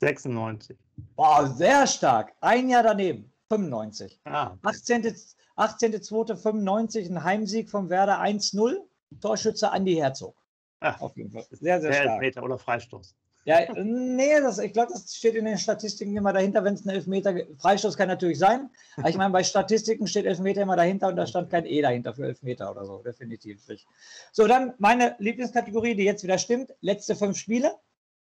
96. 0.00 0.76
Boah, 1.16 1.46
sehr 1.46 1.86
stark. 1.86 2.34
Ein 2.42 2.68
Jahr 2.68 2.82
daneben. 2.82 3.32
95. 3.48 4.20
Ah. 4.24 4.56
18.2.95, 4.62 5.24
18. 5.56 7.16
ein 7.16 7.24
Heimsieg 7.24 7.70
vom 7.70 7.88
Werder 7.88 8.20
1-0. 8.20 8.76
Torschütze 9.20 9.70
Andi 9.70 9.94
Herzog. 9.94 10.36
Ach, 10.80 11.00
Auf 11.00 11.16
jeden 11.16 11.30
Fall. 11.30 11.46
Sehr, 11.50 11.80
sehr 11.80 11.92
stark. 11.92 12.22
Elfmeter 12.22 12.42
oder 12.42 12.58
Freistoß. 12.58 13.14
Ja, 13.46 13.60
nee, 13.74 14.40
das, 14.40 14.58
ich 14.58 14.72
glaube, 14.72 14.92
das 14.92 15.14
steht 15.14 15.34
in 15.34 15.44
den 15.44 15.58
Statistiken 15.58 16.16
immer 16.16 16.32
dahinter, 16.32 16.64
wenn 16.64 16.74
es 16.74 16.86
ein 16.86 16.88
Elfmeter, 16.88 17.34
Freistoß 17.58 17.94
kann 17.94 18.08
natürlich 18.08 18.38
sein, 18.38 18.70
aber 18.96 19.10
ich 19.10 19.18
meine, 19.18 19.34
bei 19.34 19.44
Statistiken 19.44 20.06
steht 20.06 20.24
Elfmeter 20.24 20.62
immer 20.62 20.76
dahinter 20.76 21.08
und 21.08 21.16
da 21.16 21.26
stand 21.26 21.50
kein 21.50 21.66
E 21.66 21.82
dahinter 21.82 22.14
für 22.14 22.24
Elfmeter 22.24 22.70
oder 22.70 22.86
so, 22.86 23.02
definitiv 23.02 23.68
nicht. 23.68 23.86
So, 24.32 24.46
dann 24.46 24.72
meine 24.78 25.14
Lieblingskategorie, 25.18 25.94
die 25.94 26.04
jetzt 26.04 26.22
wieder 26.22 26.38
stimmt, 26.38 26.74
letzte 26.80 27.16
fünf 27.16 27.36
Spiele. 27.36 27.74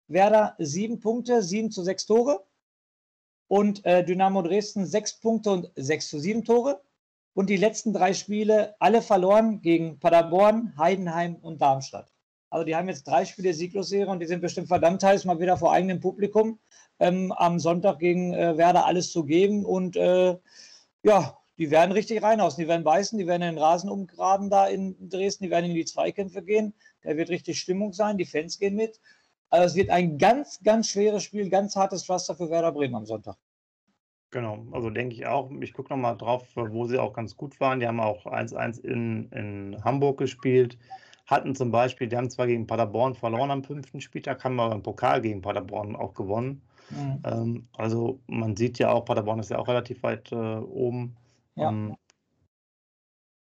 Werder 0.07 0.55
sieben 0.59 0.99
Punkte, 0.99 1.41
sieben 1.41 1.71
zu 1.71 1.83
sechs 1.83 2.05
Tore 2.05 2.43
und 3.47 3.85
äh, 3.85 4.03
Dynamo 4.03 4.41
Dresden 4.43 4.85
sechs 4.85 5.13
Punkte 5.19 5.51
und 5.51 5.71
sechs 5.75 6.09
zu 6.09 6.19
sieben 6.19 6.43
Tore. 6.43 6.81
Und 7.33 7.49
die 7.49 7.57
letzten 7.57 7.93
drei 7.93 8.13
Spiele 8.13 8.75
alle 8.79 9.01
verloren 9.01 9.61
gegen 9.61 9.99
Paderborn, 9.99 10.73
Heidenheim 10.77 11.35
und 11.35 11.61
Darmstadt. 11.61 12.11
Also 12.49 12.65
die 12.65 12.75
haben 12.75 12.87
jetzt 12.89 13.07
drei 13.07 13.25
Spiele 13.25 13.53
Sieglosserie 13.53 14.07
und 14.07 14.19
die 14.19 14.25
sind 14.25 14.41
bestimmt 14.41 14.67
verdammt 14.67 15.03
heiß, 15.03 15.25
mal 15.25 15.39
wieder 15.39 15.57
vor 15.57 15.71
eigenem 15.71 15.99
Publikum 15.99 16.59
ähm, 16.99 17.31
am 17.31 17.59
Sonntag 17.59 17.99
gegen 17.99 18.33
äh, 18.33 18.57
Werder 18.57 18.85
alles 18.85 19.11
zu 19.11 19.23
geben. 19.23 19.65
Und 19.65 19.95
äh, 19.95 20.35
ja, 21.03 21.37
die 21.59 21.71
werden 21.71 21.91
richtig 21.91 22.23
reinhauen. 22.23 22.53
Die 22.57 22.67
werden 22.67 22.83
beißen, 22.83 23.19
die 23.19 23.27
werden 23.27 23.41
den 23.41 23.57
Rasen 23.57 23.89
umgraben 23.89 24.49
da 24.49 24.67
in 24.67 25.09
Dresden, 25.09 25.43
die 25.43 25.51
werden 25.51 25.65
in 25.65 25.75
die 25.75 25.85
Zweikämpfe 25.85 26.41
gehen. 26.41 26.73
Da 27.03 27.15
wird 27.15 27.29
richtig 27.29 27.59
Stimmung 27.59 27.93
sein, 27.93 28.17
die 28.17 28.25
Fans 28.25 28.57
gehen 28.59 28.75
mit. 28.75 28.99
Also 29.49 29.65
es 29.65 29.75
wird 29.75 29.89
ein 29.89 30.17
ganz, 30.17 30.59
ganz 30.63 30.87
schweres 30.87 31.23
Spiel, 31.23 31.49
ganz 31.49 31.75
hartes 31.75 32.05
Pflaster 32.05 32.35
für 32.35 32.49
Werder 32.49 32.71
Bremen 32.71 32.95
am 32.95 33.05
Sonntag. 33.05 33.37
Genau, 34.31 34.65
also 34.71 34.89
denke 34.89 35.15
ich 35.15 35.25
auch. 35.25 35.49
Ich 35.59 35.73
gucke 35.73 35.91
nochmal 35.91 36.15
drauf, 36.15 36.45
wo 36.55 36.85
sie 36.85 36.99
auch 36.99 37.13
ganz 37.13 37.35
gut 37.35 37.59
waren. 37.59 37.79
Die 37.79 37.87
haben 37.87 37.99
auch 37.99 38.25
1-1 38.25 38.83
in, 38.83 39.29
in 39.31 39.83
Hamburg 39.83 40.19
gespielt 40.19 40.77
hatten 41.29 41.53
zum 41.55 41.71
Beispiel, 41.71 42.07
die 42.07 42.17
haben 42.17 42.29
zwar 42.29 42.47
gegen 42.47 42.65
Paderborn 42.65 43.13
verloren 43.13 43.51
am 43.51 43.63
fünften 43.63 44.01
Spieltag, 44.01 44.43
haben 44.43 44.59
aber 44.59 44.73
im 44.73 44.81
Pokal 44.81 45.21
gegen 45.21 45.41
Paderborn 45.41 45.95
auch 45.95 46.15
gewonnen. 46.15 46.61
Mhm. 46.89 47.21
Ähm, 47.23 47.67
also 47.77 48.19
man 48.25 48.55
sieht 48.55 48.79
ja 48.79 48.91
auch, 48.91 49.05
Paderborn 49.05 49.39
ist 49.39 49.51
ja 49.51 49.59
auch 49.59 49.67
relativ 49.67 50.01
weit 50.01 50.31
äh, 50.31 50.35
oben. 50.35 51.15
Ja, 51.55 51.69
ähm, 51.69 51.95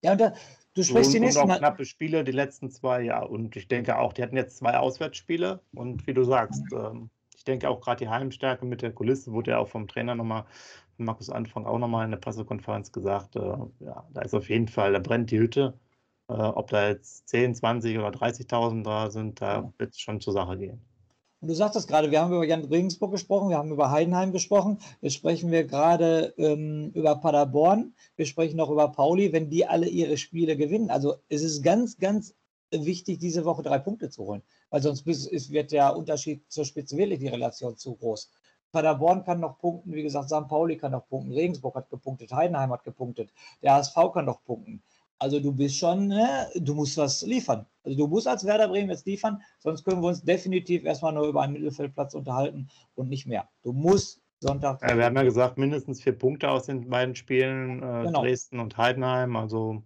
ja 0.02 0.12
und 0.12 0.20
da, 0.20 0.32
du 0.72 0.82
sprichst 0.82 1.08
und, 1.08 1.14
die 1.14 1.20
nächsten 1.20 1.42
und 1.42 1.50
auch 1.50 1.58
knappe 1.58 1.84
Spiele, 1.84 2.24
die 2.24 2.32
letzten 2.32 2.70
zwei, 2.70 3.02
ja. 3.02 3.22
Und 3.22 3.54
ich 3.54 3.68
denke 3.68 3.98
auch, 3.98 4.14
die 4.14 4.22
hatten 4.22 4.36
jetzt 4.36 4.56
zwei 4.56 4.78
Auswärtsspiele 4.78 5.60
und 5.74 6.06
wie 6.06 6.14
du 6.14 6.24
sagst, 6.24 6.64
mhm. 6.70 6.78
ähm, 6.78 7.10
ich 7.44 7.52
denke 7.52 7.68
auch 7.68 7.82
gerade 7.82 8.02
die 8.02 8.08
Heimstärke 8.08 8.64
mit 8.64 8.80
der 8.80 8.90
Kulisse 8.90 9.30
wurde 9.32 9.50
ja 9.50 9.58
auch 9.58 9.68
vom 9.68 9.86
Trainer 9.86 10.14
nochmal, 10.14 10.46
Markus 10.96 11.28
Anfang 11.28 11.66
auch 11.66 11.78
nochmal 11.78 12.06
in 12.06 12.10
der 12.10 12.16
Pressekonferenz 12.16 12.90
gesagt, 12.90 13.36
äh, 13.36 13.40
ja, 13.80 14.08
da 14.14 14.22
ist 14.22 14.32
auf 14.32 14.48
jeden 14.48 14.66
Fall, 14.66 14.94
da 14.94 14.98
brennt 14.98 15.30
die 15.30 15.38
Hütte. 15.38 15.78
Äh, 16.28 16.32
ob 16.32 16.70
da 16.70 16.88
jetzt 16.88 17.28
10, 17.28 17.54
20 17.54 17.98
oder 17.98 18.08
30.000 18.08 18.82
da 18.82 19.10
sind, 19.10 19.42
da 19.42 19.70
wird 19.76 19.90
es 19.92 20.00
schon 20.00 20.22
zur 20.22 20.32
Sache 20.32 20.56
gehen. 20.56 20.80
Und 21.42 21.48
du 21.48 21.54
sagtest 21.54 21.86
gerade, 21.86 22.10
wir 22.10 22.22
haben 22.22 22.32
über 22.32 22.46
Jan 22.46 22.64
Regensburg 22.64 23.12
gesprochen, 23.12 23.50
wir 23.50 23.58
haben 23.58 23.72
über 23.72 23.90
Heidenheim 23.90 24.32
gesprochen, 24.32 24.78
jetzt 25.02 25.12
sprechen 25.12 25.50
wir 25.50 25.64
gerade 25.64 26.32
ähm, 26.38 26.92
über 26.94 27.16
Paderborn, 27.16 27.92
wir 28.16 28.24
sprechen 28.24 28.56
noch 28.56 28.70
über 28.70 28.88
Pauli, 28.88 29.34
wenn 29.34 29.50
die 29.50 29.66
alle 29.66 29.86
ihre 29.86 30.16
Spiele 30.16 30.56
gewinnen. 30.56 30.88
Also 30.88 31.16
es 31.28 31.42
ist 31.42 31.62
ganz, 31.62 31.98
ganz 31.98 32.34
wichtig, 32.70 33.18
diese 33.18 33.44
Woche 33.44 33.62
drei 33.62 33.78
Punkte 33.78 34.08
zu 34.08 34.24
holen, 34.24 34.42
weil 34.70 34.82
sonst 34.82 35.06
wird 35.06 35.72
der 35.72 35.96
Unterschied 35.96 36.50
zur 36.50 36.64
Spitze 36.64 36.96
wirklich 36.96 37.20
die 37.20 37.28
Relation 37.28 37.76
zu 37.76 37.94
groß. 37.96 38.30
Paderborn 38.72 39.22
kann 39.24 39.40
noch 39.40 39.58
punkten, 39.58 39.92
wie 39.92 40.02
gesagt, 40.02 40.28
St. 40.28 40.48
Pauli 40.48 40.76
kann 40.76 40.92
noch 40.92 41.06
punkten, 41.08 41.32
Regensburg 41.32 41.76
hat 41.76 41.90
gepunktet, 41.90 42.32
Heidenheim 42.32 42.72
hat 42.72 42.82
gepunktet, 42.82 43.32
der 43.62 43.74
HSV 43.74 43.94
kann 44.12 44.24
noch 44.24 44.42
punkten. 44.44 44.82
Also 45.18 45.38
du 45.38 45.52
bist 45.52 45.76
schon, 45.76 46.08
ne, 46.08 46.48
du 46.56 46.74
musst 46.74 46.96
was 46.96 47.22
liefern. 47.22 47.66
Also 47.84 47.96
du 47.96 48.06
musst 48.08 48.26
als 48.26 48.44
Werder 48.44 48.68
Bremen 48.68 48.90
jetzt 48.90 49.06
liefern, 49.06 49.40
sonst 49.60 49.84
können 49.84 50.02
wir 50.02 50.08
uns 50.08 50.24
definitiv 50.24 50.84
erstmal 50.84 51.12
nur 51.12 51.28
über 51.28 51.42
einen 51.42 51.52
Mittelfeldplatz 51.52 52.14
unterhalten 52.14 52.68
und 52.96 53.08
nicht 53.08 53.26
mehr. 53.26 53.48
Du 53.62 53.72
musst 53.72 54.20
Sonntag. 54.40 54.82
Ja, 54.82 54.96
wir 54.96 55.04
haben 55.04 55.16
ja 55.16 55.22
gesagt, 55.22 55.56
mindestens 55.56 56.02
vier 56.02 56.18
Punkte 56.18 56.50
aus 56.50 56.66
den 56.66 56.88
beiden 56.88 57.14
Spielen, 57.14 57.78
äh, 57.78 58.04
genau. 58.04 58.22
Dresden 58.22 58.60
und 58.60 58.76
Heidenheim. 58.76 59.36
Also 59.36 59.82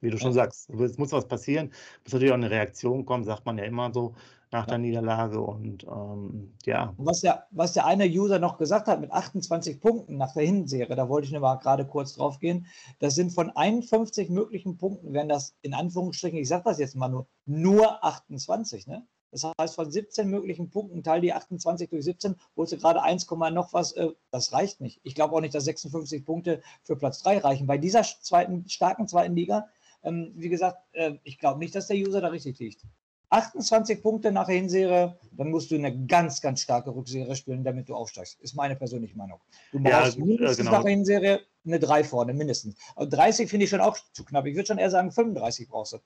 wie 0.00 0.10
du 0.10 0.18
schon 0.18 0.32
sagst, 0.32 0.70
es 0.70 0.98
muss 0.98 1.12
was 1.12 1.26
passieren. 1.26 1.70
Es 1.70 2.04
muss 2.04 2.12
natürlich 2.14 2.32
auch 2.32 2.36
eine 2.36 2.50
Reaktion 2.50 3.04
kommen, 3.04 3.24
sagt 3.24 3.46
man 3.46 3.58
ja 3.58 3.64
immer 3.64 3.92
so 3.92 4.14
nach 4.50 4.66
der 4.66 4.78
Niederlage. 4.78 5.40
Und 5.40 5.84
ähm, 5.84 6.54
ja. 6.64 6.94
Was 6.96 7.20
der, 7.20 7.46
was 7.50 7.72
der 7.72 7.86
eine 7.86 8.06
User 8.06 8.38
noch 8.38 8.58
gesagt 8.58 8.86
hat 8.86 9.00
mit 9.00 9.12
28 9.12 9.80
Punkten 9.80 10.16
nach 10.16 10.32
der 10.32 10.44
Hinserie, 10.44 10.96
da 10.96 11.08
wollte 11.08 11.26
ich 11.26 11.32
nur 11.32 11.40
mal 11.40 11.56
gerade 11.56 11.86
kurz 11.86 12.14
drauf 12.14 12.38
gehen. 12.38 12.66
Das 12.98 13.14
sind 13.14 13.32
von 13.32 13.50
51 13.50 14.30
möglichen 14.30 14.78
Punkten, 14.78 15.12
wären 15.12 15.28
das 15.28 15.54
in 15.62 15.74
Anführungsstrichen, 15.74 16.38
ich 16.38 16.48
sage 16.48 16.64
das 16.64 16.78
jetzt 16.78 16.96
mal 16.96 17.08
nur, 17.08 17.26
nur 17.46 18.04
28. 18.04 18.86
Ne? 18.86 19.06
Das 19.30 19.44
heißt, 19.60 19.74
von 19.74 19.90
17 19.90 20.28
möglichen 20.28 20.70
Punkten 20.70 21.02
teil 21.02 21.20
die 21.20 21.34
28 21.34 21.90
durch 21.90 22.04
17, 22.04 22.36
holst 22.56 22.72
du 22.72 22.78
gerade 22.78 23.02
1, 23.02 23.28
noch 23.30 23.72
was. 23.72 23.92
Äh, 23.92 24.08
das 24.30 24.52
reicht 24.52 24.80
nicht. 24.80 25.00
Ich 25.02 25.14
glaube 25.14 25.34
auch 25.34 25.40
nicht, 25.40 25.54
dass 25.54 25.64
56 25.64 26.24
Punkte 26.24 26.62
für 26.82 26.96
Platz 26.96 27.22
3 27.22 27.38
reichen. 27.38 27.66
Bei 27.66 27.76
dieser 27.78 28.02
zweiten, 28.02 28.68
starken 28.68 29.06
zweiten 29.06 29.36
Liga, 29.36 29.68
ähm, 30.02 30.32
wie 30.36 30.48
gesagt, 30.48 30.78
äh, 30.92 31.14
ich 31.24 31.38
glaube 31.38 31.58
nicht, 31.58 31.74
dass 31.74 31.88
der 31.88 31.96
User 31.96 32.20
da 32.20 32.28
richtig 32.28 32.58
liegt. 32.58 32.82
28 33.30 34.02
Punkte 34.02 34.32
nach 34.32 34.46
der 34.46 34.56
Hinserie, 34.56 35.18
dann 35.32 35.50
musst 35.50 35.70
du 35.70 35.74
eine 35.74 36.06
ganz, 36.06 36.40
ganz 36.40 36.62
starke 36.62 36.94
Rückserie 36.94 37.36
spielen, 37.36 37.62
damit 37.62 37.88
du 37.88 37.94
aufsteigst. 37.94 38.40
Ist 38.40 38.54
meine 38.54 38.74
persönliche 38.74 39.16
Meinung. 39.16 39.38
Du 39.70 39.80
brauchst 39.80 40.16
ja, 40.16 40.24
mindestens 40.24 40.56
genau. 40.56 40.70
nach 40.70 40.82
der 40.82 40.90
Hinserie 40.92 41.40
eine 41.66 41.78
3 41.78 42.04
vorne, 42.04 42.32
mindestens. 42.32 42.76
Aber 42.96 43.06
30 43.06 43.50
finde 43.50 43.64
ich 43.64 43.70
schon 43.70 43.80
auch 43.80 43.98
zu 44.12 44.24
knapp. 44.24 44.46
Ich 44.46 44.54
würde 44.54 44.66
schon 44.66 44.78
eher 44.78 44.90
sagen, 44.90 45.12
35 45.12 45.68
brauchst 45.68 45.92
du. 45.92 45.98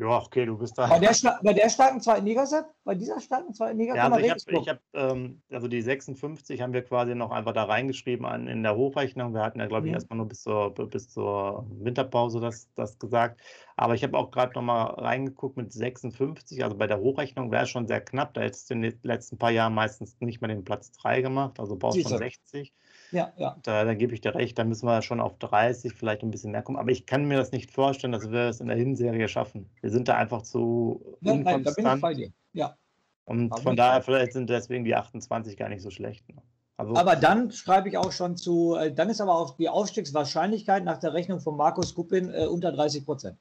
Ja, 0.00 0.22
okay, 0.22 0.46
du 0.46 0.56
bist 0.56 0.78
da. 0.78 0.86
Bei 0.86 0.98
der, 0.98 1.14
bei 1.42 1.52
der 1.52 1.68
starken 1.68 2.00
zweiten 2.00 2.24
Liga, 2.24 2.46
Sepp? 2.46 2.66
Bei 2.84 2.94
dieser 2.94 3.20
starken 3.20 3.52
zweiten 3.52 3.78
Liga? 3.78 3.94
Ja, 3.94 4.08
also 4.08 4.18
ich 4.18 4.30
habe, 4.30 4.66
hab, 4.66 4.80
ähm, 4.94 5.42
also 5.50 5.68
die 5.68 5.82
56 5.82 6.62
haben 6.62 6.72
wir 6.72 6.82
quasi 6.82 7.14
noch 7.14 7.30
einfach 7.30 7.52
da 7.52 7.64
reingeschrieben 7.64 8.24
an, 8.24 8.46
in 8.46 8.62
der 8.62 8.76
Hochrechnung. 8.76 9.34
Wir 9.34 9.42
hatten 9.42 9.60
ja, 9.60 9.66
glaube 9.66 9.86
ich, 9.86 9.90
mhm. 9.90 9.96
erstmal 9.96 10.16
nur 10.16 10.28
bis 10.28 10.42
zur, 10.42 10.74
bis 10.74 11.10
zur 11.10 11.66
Winterpause 11.70 12.40
das, 12.40 12.68
das 12.74 12.98
gesagt. 12.98 13.40
Aber 13.76 13.94
ich 13.94 14.02
habe 14.02 14.16
auch 14.16 14.30
gerade 14.30 14.54
nochmal 14.54 14.86
reingeguckt 14.94 15.56
mit 15.56 15.72
56. 15.72 16.64
Also 16.64 16.76
bei 16.76 16.86
der 16.86 17.00
Hochrechnung 17.00 17.50
wäre 17.50 17.64
es 17.64 17.70
schon 17.70 17.86
sehr 17.86 18.00
knapp. 18.00 18.32
Da 18.34 18.40
hättest 18.40 18.70
du 18.70 18.74
in 18.74 18.82
den 18.82 18.98
letzten 19.02 19.36
paar 19.36 19.50
Jahren 19.50 19.74
meistens 19.74 20.16
nicht 20.20 20.40
mehr 20.40 20.48
den 20.48 20.64
Platz 20.64 20.92
3 20.92 21.20
gemacht. 21.20 21.60
Also 21.60 21.76
brauchst 21.76 21.98
du 21.98 22.08
schon 22.08 22.18
60. 22.18 22.72
Ja, 23.12 23.32
ja. 23.36 23.56
Da, 23.62 23.84
da 23.84 23.94
gebe 23.94 24.14
ich 24.14 24.20
dir 24.20 24.34
recht, 24.34 24.58
da 24.58 24.64
müssen 24.64 24.86
wir 24.86 25.02
schon 25.02 25.20
auf 25.20 25.38
30, 25.38 25.92
vielleicht 25.92 26.22
ein 26.22 26.30
bisschen 26.30 26.52
mehr 26.52 26.62
kommen. 26.62 26.78
Aber 26.78 26.90
ich 26.90 27.06
kann 27.06 27.26
mir 27.26 27.36
das 27.36 27.52
nicht 27.52 27.70
vorstellen, 27.70 28.12
dass 28.12 28.30
wir 28.30 28.48
es 28.48 28.60
in 28.60 28.68
der 28.68 28.76
Hinserie 28.76 29.28
schaffen. 29.28 29.68
Wir 29.80 29.90
sind 29.90 30.08
da 30.08 30.16
einfach 30.16 30.42
zu 30.42 31.16
ja, 31.20 31.34
nein, 31.34 31.64
da 31.64 31.72
bin 31.72 31.86
ich 31.86 32.00
bei 32.00 32.14
dir. 32.14 32.32
Ja. 32.52 32.76
Und 33.24 33.52
Aber 33.52 33.62
von 33.62 33.76
daher, 33.76 34.02
vielleicht 34.02 34.32
sind 34.32 34.50
deswegen 34.50 34.84
die 34.84 34.94
28 34.94 35.56
gar 35.56 35.68
nicht 35.68 35.82
so 35.82 35.90
schlecht. 35.90 36.28
Ne? 36.28 36.42
Also, 36.76 36.96
aber 36.96 37.14
dann 37.14 37.52
schreibe 37.52 37.88
ich 37.88 37.98
auch 37.98 38.10
schon 38.10 38.36
zu, 38.36 38.74
äh, 38.74 38.92
dann 38.92 39.10
ist 39.10 39.20
aber 39.20 39.36
auch 39.36 39.56
die 39.56 39.68
Aufstiegswahrscheinlichkeit 39.68 40.84
nach 40.84 40.98
der 40.98 41.12
Rechnung 41.12 41.40
von 41.40 41.56
Markus 41.56 41.94
Kuppin 41.94 42.32
äh, 42.32 42.46
unter 42.46 42.72
30 42.72 43.04
Prozent. 43.04 43.38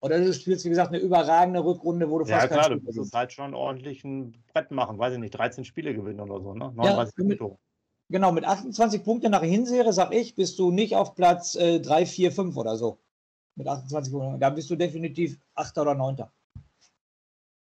Oder 0.00 0.20
du 0.20 0.32
spielst, 0.32 0.64
wie 0.64 0.70
gesagt, 0.70 0.88
eine 0.88 0.98
überragende 0.98 1.64
Rückrunde, 1.64 2.08
wo 2.08 2.18
du 2.18 2.26
ja, 2.26 2.38
fast 2.38 2.50
Ja, 2.50 2.56
klar, 2.56 2.70
du 2.70 2.92
musst 2.92 3.14
halt 3.14 3.32
schon 3.32 3.54
ordentlich 3.54 4.04
ein 4.04 4.42
Brett 4.52 4.70
machen, 4.70 4.98
weiß 4.98 5.14
ich 5.14 5.18
nicht, 5.18 5.32
13 5.32 5.64
Spiele 5.64 5.94
gewinnen 5.94 6.20
oder 6.20 6.40
so, 6.40 6.54
ne? 6.54 6.72
39 6.74 7.14
ja, 7.18 7.24
mit, 7.24 7.40
Genau, 8.08 8.30
mit 8.30 8.44
28 8.44 9.02
Punkten 9.02 9.32
nach 9.32 9.40
der 9.40 9.48
Hinserie, 9.48 9.92
sag 9.92 10.14
ich, 10.14 10.34
bist 10.36 10.58
du 10.58 10.70
nicht 10.70 10.94
auf 10.94 11.14
Platz 11.14 11.56
äh, 11.56 11.80
3, 11.80 12.06
4, 12.06 12.32
5 12.32 12.56
oder 12.56 12.76
so. 12.76 12.98
Mit 13.56 13.66
28 13.66 14.12
Punkten. 14.12 14.40
Da 14.40 14.50
bist 14.50 14.70
du 14.70 14.76
definitiv 14.76 15.38
8. 15.54 15.78
oder 15.78 15.94
9. 15.94 16.16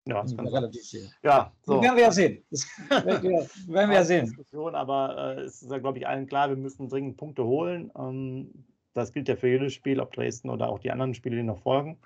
Ja, 0.08 0.22
das 0.22 0.38
kann 0.38 0.48
relativ 0.48 0.84
viel. 0.84 1.10
Ja, 1.24 1.52
so. 1.64 1.74
Das 1.74 1.84
werden 1.84 1.96
wir 1.96 2.04
ja 2.04 2.12
sehen. 2.12 2.46
Das 2.52 2.68
werden 2.90 3.24
wir, 3.24 3.96
ja 3.96 4.04
sehen. 4.04 4.26
Diskussion, 4.28 4.76
aber 4.76 5.38
äh, 5.38 5.42
es 5.42 5.64
ist 5.64 5.72
ja, 5.72 5.80
glaube 5.80 5.98
ich, 5.98 6.08
allen 6.08 6.28
klar, 6.28 6.50
wir 6.50 6.58
müssen 6.58 6.90
dringend 6.90 7.18
Punkte 7.18 7.44
holen. 7.44 7.92
Ähm, 7.98 8.66
das 8.94 9.14
gilt 9.14 9.28
ja 9.28 9.36
für 9.36 9.50
jedes 9.50 9.74
Spiel, 9.74 10.00
ob 10.00 10.14
Dresden 10.14 10.50
oder 10.52 10.70
auch 10.70 10.78
die 10.78 10.92
anderen 10.92 11.16
Spiele, 11.16 11.38
die 11.38 11.44
noch 11.44 11.64
folgen. 11.64 11.98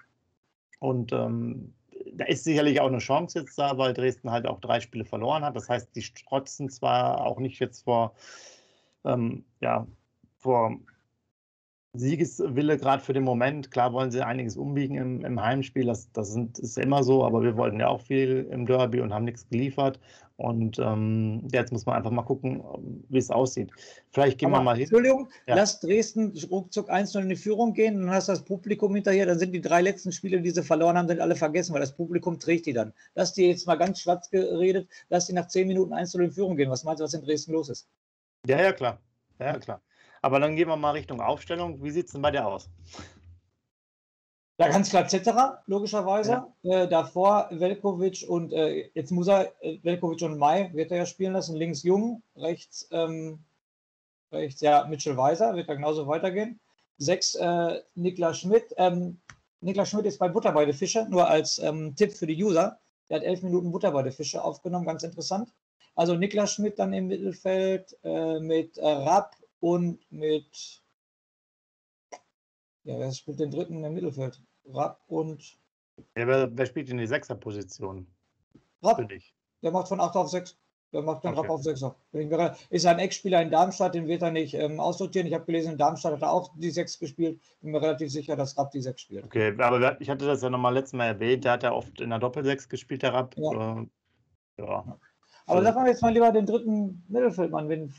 Und 0.79 1.11
ähm, 1.11 1.73
da 2.15 2.25
ist 2.25 2.43
sicherlich 2.43 2.81
auch 2.81 2.87
eine 2.87 2.99
Chance 2.99 3.39
jetzt 3.39 3.57
da, 3.57 3.77
weil 3.77 3.93
Dresden 3.93 4.31
halt 4.31 4.45
auch 4.47 4.59
drei 4.59 4.79
Spiele 4.79 5.05
verloren 5.05 5.43
hat. 5.43 5.55
Das 5.55 5.69
heißt, 5.69 5.95
die 5.95 6.01
strotzen 6.01 6.69
zwar 6.69 7.25
auch 7.25 7.39
nicht 7.39 7.59
jetzt 7.59 7.83
vor, 7.83 8.13
ähm, 9.05 9.45
ja, 9.61 9.87
vor 10.37 10.77
Siegeswille 11.93 12.77
gerade 12.77 13.03
für 13.03 13.13
den 13.13 13.23
Moment. 13.23 13.71
Klar 13.71 13.93
wollen 13.93 14.11
sie 14.11 14.21
einiges 14.21 14.57
umbiegen 14.57 14.95
im, 14.95 15.25
im 15.25 15.41
Heimspiel, 15.41 15.85
das, 15.85 16.11
das 16.11 16.31
sind, 16.33 16.59
ist 16.59 16.77
immer 16.77 17.03
so, 17.03 17.25
aber 17.25 17.41
wir 17.41 17.57
wollten 17.57 17.79
ja 17.79 17.87
auch 17.87 18.01
viel 18.01 18.47
im 18.51 18.65
Derby 18.65 19.01
und 19.01 19.13
haben 19.13 19.25
nichts 19.25 19.47
geliefert. 19.49 19.99
Und 20.39 20.79
ähm, 20.79 21.45
jetzt 21.51 21.73
muss 21.73 21.85
man 21.85 21.97
einfach 21.97 22.11
mal 22.11 22.21
gucken, 22.21 22.63
wie 23.09 23.17
es 23.17 23.29
aussieht. 23.29 23.71
Vielleicht 24.11 24.37
gehen 24.37 24.47
aber, 24.47 24.59
wir 24.59 24.63
mal 24.63 24.75
hin. 24.75 24.83
Entschuldigung, 24.83 25.27
ja. 25.45 25.55
lass 25.55 25.81
Dresden 25.81 26.31
ruckzuck 26.49 26.89
1 26.89 27.13
in 27.15 27.27
die 27.27 27.35
Führung 27.35 27.73
gehen, 27.73 27.99
dann 27.99 28.09
hast 28.09 28.29
du 28.29 28.31
das 28.31 28.45
Publikum 28.45 28.95
hinterher, 28.95 29.25
dann 29.25 29.37
sind 29.37 29.51
die 29.51 29.59
drei 29.59 29.81
letzten 29.81 30.13
Spiele, 30.13 30.39
die 30.39 30.51
sie 30.51 30.63
verloren 30.63 30.97
haben, 30.97 31.09
sind 31.09 31.19
alle 31.19 31.35
vergessen, 31.35 31.73
weil 31.73 31.81
das 31.81 31.93
Publikum 31.93 32.39
trägt 32.39 32.67
die 32.67 32.73
dann. 32.73 32.93
Lass 33.15 33.33
die 33.33 33.47
jetzt 33.47 33.67
mal 33.67 33.75
ganz 33.75 33.99
schwarz 33.99 34.29
geredet, 34.29 34.87
lass 35.09 35.27
die 35.27 35.33
nach 35.33 35.49
10 35.49 35.67
Minuten 35.67 35.91
1 35.91 36.15
in 36.15 36.21
die 36.21 36.31
Führung 36.31 36.55
gehen. 36.55 36.69
Was 36.69 36.85
meinst 36.85 37.01
du, 37.01 37.03
was 37.03 37.13
in 37.13 37.21
Dresden 37.21 37.51
los 37.51 37.67
ist? 37.67 37.89
Ja, 38.47 38.61
ja, 38.61 38.71
klar. 38.71 38.97
Ja, 39.39 39.59
klar. 39.59 39.81
Aber 40.21 40.39
dann 40.39 40.55
gehen 40.55 40.69
wir 40.69 40.77
mal 40.77 40.91
Richtung 40.91 41.19
Aufstellung. 41.19 41.83
Wie 41.83 41.91
sieht 41.91 42.05
es 42.05 42.13
denn 42.13 42.21
bei 42.21 42.31
dir 42.31 42.47
aus? 42.47 42.69
Ja, 44.59 44.67
ganz 44.67 44.89
klar 44.89 45.07
Zetterer, 45.07 45.63
logischerweise. 45.67 46.43
Ja. 46.63 46.83
Äh, 46.83 46.89
davor 46.89 47.47
Velkovic 47.49 48.25
und 48.27 48.51
äh, 48.51 48.89
jetzt 48.93 49.09
muss 49.09 49.29
er 49.29 49.53
äh, 49.63 49.79
Velkovic 49.83 50.21
und 50.23 50.37
Mai 50.37 50.69
wird 50.73 50.91
er 50.91 50.97
ja 50.97 51.05
spielen 51.05 51.31
lassen. 51.31 51.55
Links 51.55 51.83
Jung, 51.83 52.23
rechts, 52.35 52.85
ähm, 52.91 53.39
rechts 54.33 54.59
ja 54.59 54.85
Mitchell 54.85 55.15
Weiser, 55.15 55.55
wird 55.55 55.69
er 55.69 55.77
genauso 55.77 56.07
weitergehen. 56.07 56.59
Sechs 56.97 57.35
äh, 57.35 57.81
Niklas 57.95 58.39
Schmidt. 58.39 58.65
Ähm, 58.75 59.21
Niklas 59.61 59.91
Schmidt 59.91 60.05
ist 60.05 60.19
bei 60.19 60.27
Butter 60.27 60.51
bei 60.51 60.65
der 60.65 60.73
Fische, 60.73 61.07
nur 61.09 61.29
als 61.29 61.59
ähm, 61.59 61.95
Tipp 61.95 62.11
für 62.11 62.27
die 62.27 62.43
User. 62.43 62.79
Der 63.09 63.19
hat 63.19 63.23
elf 63.23 63.41
Minuten 63.41 63.71
Butter 63.71 63.91
bei 63.91 64.03
der 64.03 64.11
Fische 64.11 64.43
aufgenommen, 64.43 64.85
ganz 64.85 65.03
interessant. 65.03 65.53
Also 65.95 66.15
Niklas 66.15 66.51
Schmidt 66.51 66.77
dann 66.79 66.91
im 66.91 67.07
Mittelfeld 67.07 67.97
äh, 68.03 68.41
mit 68.41 68.77
äh, 68.77 68.85
Rapp 68.85 69.37
und 69.61 69.99
mit 70.11 70.81
ja, 72.83 72.97
wer 72.97 73.11
spielt 73.13 73.39
den 73.39 73.51
dritten 73.51 73.83
im 73.83 73.93
Mittelfeld? 73.93 74.41
Rapp 74.73 75.01
und. 75.07 75.57
Ja, 76.15 76.27
wer, 76.27 76.49
wer 76.57 76.65
spielt 76.65 76.89
in 76.89 76.97
die 76.97 77.07
Sechserposition? 77.07 78.07
Rapp. 78.81 79.07
Der 79.61 79.71
macht 79.71 79.89
von 79.89 79.99
8 79.99 80.15
auf 80.15 80.29
6. 80.29 80.57
Der 80.91 81.03
macht 81.03 81.23
dann 81.23 81.33
okay. 81.33 81.41
Rapp 81.41 81.51
auf 81.51 81.63
6 81.63 81.83
Ist 82.69 82.85
ein 82.85 82.99
Ex-Spieler 82.99 83.41
in 83.41 83.51
Darmstadt, 83.51 83.93
den 83.93 84.07
wird 84.07 84.23
er 84.23 84.31
nicht 84.31 84.55
ähm, 84.55 84.79
aussortieren. 84.79 85.27
Ich 85.27 85.33
habe 85.33 85.45
gelesen, 85.45 85.73
in 85.73 85.77
Darmstadt 85.77 86.13
hat 86.13 86.21
er 86.21 86.31
auch 86.31 86.51
die 86.55 86.71
6 86.71 86.97
gespielt. 86.99 87.39
Bin 87.61 87.71
mir 87.71 87.81
relativ 87.81 88.11
sicher, 88.11 88.35
dass 88.35 88.57
Rapp 88.57 88.71
die 88.71 88.81
6 88.81 89.01
spielt. 89.01 89.25
Okay, 89.25 89.53
aber 89.59 90.01
ich 90.01 90.09
hatte 90.09 90.25
das 90.25 90.41
ja 90.41 90.49
nochmal 90.49 90.73
letztes 90.73 90.93
Mal 90.93 91.05
erwähnt. 91.05 91.43
Der 91.43 91.53
hat 91.53 91.63
ja 91.63 91.73
oft 91.73 92.01
in 92.01 92.09
der 92.09 92.19
Doppel-6 92.19 92.69
gespielt, 92.69 93.03
der 93.03 93.13
Rapp. 93.13 93.35
Ja. 93.37 93.81
Äh, 93.81 93.87
ja. 94.59 94.99
Aber 95.45 95.59
so. 95.59 95.63
sag 95.63 95.75
mal 95.75 95.87
jetzt 95.87 96.01
mal 96.01 96.13
lieber 96.13 96.31
den 96.31 96.45
dritten 96.45 97.03
Mittelfeldmann. 97.07 97.69
Wen, 97.69 97.93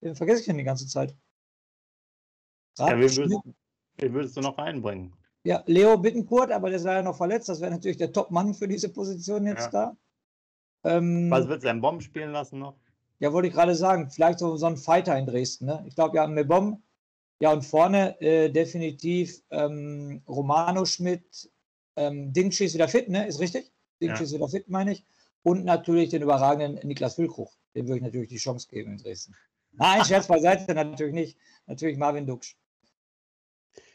wen 0.00 0.14
vergesse 0.14 0.40
ich 0.40 0.46
denn 0.46 0.58
die 0.58 0.64
ganze 0.64 0.86
Zeit? 0.86 1.14
Rapp, 2.78 2.90
ja, 2.90 2.98
wen, 2.98 3.16
würdest, 3.16 3.40
wen 3.98 4.14
würdest 4.14 4.36
du 4.36 4.40
noch 4.40 4.56
reinbringen? 4.56 5.12
Ja, 5.44 5.62
Leo 5.66 5.96
Bittenkurt, 5.96 6.52
aber 6.52 6.68
der 6.68 6.78
ist 6.78 6.84
leider 6.84 7.02
noch 7.02 7.16
verletzt. 7.16 7.48
Das 7.48 7.60
wäre 7.60 7.70
natürlich 7.70 7.96
der 7.96 8.12
Top-Mann 8.12 8.54
für 8.54 8.68
diese 8.68 8.90
Position 8.90 9.46
jetzt 9.46 9.72
ja. 9.72 9.96
da. 10.82 10.96
Ähm, 10.96 11.30
Was 11.30 11.48
wird 11.48 11.62
sein 11.62 11.80
Bomb 11.80 12.02
spielen 12.02 12.32
lassen 12.32 12.58
noch? 12.58 12.76
Ja, 13.20 13.32
wollte 13.32 13.48
ich 13.48 13.54
gerade 13.54 13.74
sagen. 13.74 14.10
Vielleicht 14.10 14.38
so, 14.38 14.56
so 14.56 14.66
ein 14.66 14.76
Fighter 14.76 15.16
in 15.18 15.26
Dresden. 15.26 15.66
Ne? 15.66 15.84
Ich 15.86 15.94
glaube, 15.94 16.16
ja, 16.16 16.26
mit 16.26 16.48
Bomb. 16.48 16.82
Ja, 17.40 17.52
und 17.52 17.64
vorne 17.64 18.20
äh, 18.20 18.50
definitiv 18.50 19.42
ähm, 19.50 20.22
Romano 20.28 20.84
Schmidt. 20.84 21.50
Ähm, 21.96 22.32
Dingschi 22.32 22.64
ist 22.66 22.74
wieder 22.74 22.88
fit, 22.88 23.08
ne? 23.08 23.26
Ist 23.26 23.40
richtig? 23.40 23.72
Dingschi 24.00 24.20
ja. 24.20 24.24
ist 24.24 24.34
wieder 24.34 24.48
fit, 24.48 24.68
meine 24.68 24.92
ich. 24.92 25.04
Und 25.42 25.64
natürlich 25.64 26.10
den 26.10 26.22
überragenden 26.22 26.86
Niklas 26.86 27.14
Füllkrug. 27.14 27.50
Dem 27.74 27.86
würde 27.86 27.96
ich 27.96 28.02
natürlich 28.02 28.28
die 28.28 28.36
Chance 28.36 28.68
geben 28.68 28.92
in 28.92 28.98
Dresden. 28.98 29.34
Nein, 29.72 30.04
Scherz 30.04 30.26
beiseite, 30.26 30.74
natürlich 30.74 31.14
nicht. 31.14 31.38
Natürlich 31.66 31.96
Marvin 31.96 32.26
Duksch. 32.26 32.56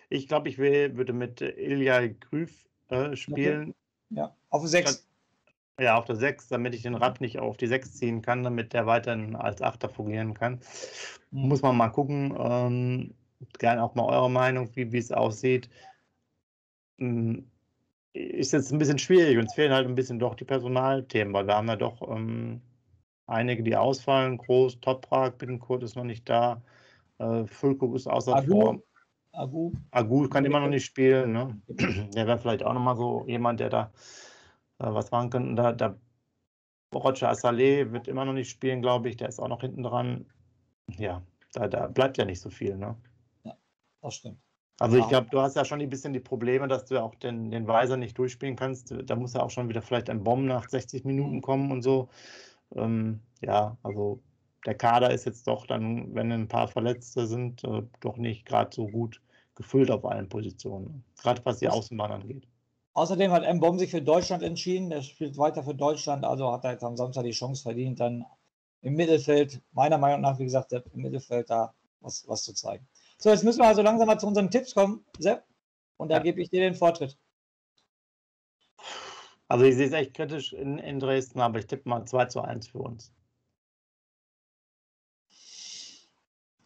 Ich 0.09 0.27
glaube, 0.27 0.49
ich 0.49 0.57
will, 0.57 0.95
würde 0.97 1.13
mit 1.13 1.41
Ilja 1.41 2.07
Grüf 2.07 2.67
äh, 2.89 3.15
spielen. 3.15 3.69
Okay. 3.69 3.73
Ja, 4.09 4.35
auf 4.49 4.61
der 4.61 4.69
6. 4.69 5.07
Ja, 5.79 5.97
auf 5.97 6.05
der 6.05 6.15
6, 6.15 6.47
damit 6.47 6.73
ich 6.73 6.83
den 6.83 6.95
Rad 6.95 7.19
nicht 7.19 7.39
auf 7.39 7.57
die 7.57 7.67
6 7.67 7.95
ziehen 7.95 8.21
kann, 8.21 8.43
damit 8.43 8.71
der 8.71 8.85
weiterhin 8.85 9.35
als 9.35 9.61
Achter 9.61 9.89
fungieren 9.89 10.33
kann. 10.33 10.61
Mhm. 11.31 11.49
Muss 11.49 11.61
man 11.61 11.75
mal 11.75 11.89
gucken. 11.89 12.33
Ähm, 12.37 13.13
gerne 13.59 13.83
auch 13.83 13.95
mal 13.95 14.05
eure 14.05 14.31
Meinung, 14.31 14.69
wie 14.73 14.97
es 14.97 15.11
aussieht. 15.11 15.69
Ähm, 16.97 17.51
ist 18.13 18.53
jetzt 18.53 18.71
ein 18.71 18.77
bisschen 18.77 18.99
schwierig. 18.99 19.37
Uns 19.37 19.53
fehlen 19.53 19.73
halt 19.73 19.87
ein 19.87 19.95
bisschen 19.95 20.19
doch 20.19 20.35
die 20.35 20.45
Personalthemen, 20.45 21.33
weil 21.33 21.47
wir 21.47 21.55
haben 21.55 21.67
ja 21.67 21.75
doch 21.75 22.01
ähm, 22.09 22.61
einige, 23.27 23.63
die 23.63 23.75
ausfallen. 23.75 24.37
Groß, 24.37 24.79
Toprak, 24.79 25.37
Bittenkurt 25.37 25.83
ist 25.83 25.97
noch 25.97 26.05
nicht 26.05 26.29
da. 26.29 26.61
Äh, 27.17 27.45
Füllkrug 27.45 27.95
ist 27.95 28.07
außer. 28.07 28.41
Form. 28.43 28.81
Agu. 29.35 29.73
Agu 29.91 30.27
kann 30.29 30.45
immer 30.45 30.59
noch 30.59 30.69
nicht 30.69 30.85
spielen. 30.85 31.31
Ne? 31.31 31.61
Der 31.67 32.27
wäre 32.27 32.39
vielleicht 32.39 32.63
auch 32.63 32.73
nochmal 32.73 32.95
so 32.95 33.25
jemand, 33.27 33.59
der 33.59 33.69
da 33.69 33.91
äh, 34.79 34.85
was 34.93 35.11
machen 35.11 35.29
könnte. 35.29 35.55
Da, 35.55 35.71
da 35.73 35.95
Roger 36.93 37.31
Assalé 37.31 37.91
wird 37.91 38.07
immer 38.07 38.25
noch 38.25 38.33
nicht 38.33 38.49
spielen, 38.49 38.81
glaube 38.81 39.09
ich. 39.09 39.17
Der 39.17 39.29
ist 39.29 39.39
auch 39.39 39.47
noch 39.47 39.61
hinten 39.61 39.83
dran. 39.83 40.25
Ja, 40.97 41.21
da, 41.53 41.67
da 41.67 41.87
bleibt 41.87 42.17
ja 42.17 42.25
nicht 42.25 42.41
so 42.41 42.49
viel. 42.49 42.77
Ne? 42.77 42.95
Ja, 43.43 43.55
das 44.01 44.15
stimmt. 44.15 44.39
Also 44.79 44.97
ich 44.97 45.07
glaube, 45.07 45.27
du 45.31 45.39
hast 45.39 45.55
ja 45.55 45.63
schon 45.63 45.79
ein 45.79 45.89
bisschen 45.89 46.11
die 46.11 46.19
Probleme, 46.19 46.67
dass 46.67 46.83
du 46.85 47.01
auch 47.01 47.15
den, 47.15 47.49
den 47.49 47.65
Weiser 47.65 47.95
nicht 47.95 48.17
durchspielen 48.17 48.57
kannst. 48.57 48.93
Da 49.05 49.15
muss 49.15 49.33
ja 49.33 49.41
auch 49.41 49.49
schon 49.49 49.69
wieder 49.69 49.81
vielleicht 49.81 50.09
ein 50.09 50.23
Bomb 50.23 50.45
nach 50.45 50.67
60 50.67 51.05
Minuten 51.05 51.41
kommen 51.41 51.71
und 51.71 51.81
so. 51.81 52.09
Ähm, 52.75 53.21
ja, 53.41 53.77
also 53.83 54.21
der 54.65 54.75
Kader 54.75 55.11
ist 55.11 55.25
jetzt 55.25 55.47
doch 55.47 55.65
dann, 55.65 56.13
wenn 56.13 56.31
ein 56.31 56.49
paar 56.49 56.67
Verletzte 56.67 57.25
sind, 57.25 57.63
äh, 57.63 57.83
doch 58.01 58.17
nicht 58.17 58.45
gerade 58.45 58.75
so 58.75 58.87
gut 58.87 59.21
gefüllt 59.55 59.89
auf 59.89 60.05
allen 60.05 60.29
Positionen. 60.29 61.03
Gerade 61.21 61.43
was 61.45 61.59
die 61.59 61.69
Außenbahn 61.69 62.11
angeht. 62.11 62.47
Außerdem 62.93 63.31
hat 63.31 63.43
M. 63.43 63.59
Bomb 63.59 63.79
sich 63.79 63.91
für 63.91 64.01
Deutschland 64.01 64.43
entschieden. 64.43 64.91
Er 64.91 65.01
spielt 65.01 65.37
weiter 65.37 65.63
für 65.63 65.75
Deutschland, 65.75 66.23
also 66.23 66.51
hat 66.51 66.63
er 66.63 66.71
jetzt 66.71 66.83
am 66.83 66.95
Samstag 66.95 67.23
die 67.23 67.31
Chance 67.31 67.63
verdient, 67.63 67.99
dann 67.99 68.25
im 68.81 68.93
Mittelfeld, 68.93 69.61
meiner 69.71 69.97
Meinung 69.97 70.21
nach, 70.21 70.39
wie 70.39 70.45
gesagt, 70.45 70.71
im 70.71 71.01
Mittelfeld 71.01 71.49
da 71.49 71.73
was, 72.01 72.27
was 72.27 72.43
zu 72.43 72.53
zeigen. 72.53 72.87
So, 73.17 73.29
jetzt 73.29 73.43
müssen 73.43 73.59
wir 73.59 73.67
also 73.67 73.81
langsam 73.81 74.07
mal 74.07 74.19
zu 74.19 74.27
unseren 74.27 74.51
Tipps 74.51 74.73
kommen, 74.73 75.03
Sepp. 75.17 75.43
Und 75.97 76.09
da 76.09 76.17
ja. 76.17 76.23
gebe 76.23 76.41
ich 76.41 76.49
dir 76.49 76.61
den 76.61 76.75
Vortritt. 76.75 77.17
Also 79.47 79.65
ich 79.65 79.75
sehe 79.75 79.87
es 79.87 79.93
echt 79.93 80.13
kritisch 80.13 80.53
in, 80.53 80.77
in 80.79 80.99
Dresden, 80.99 81.39
aber 81.39 81.59
ich 81.59 81.67
tippe 81.67 81.87
mal 81.87 82.05
2 82.05 82.25
zu 82.25 82.41
1 82.41 82.67
für 82.67 82.79
uns. 82.79 83.11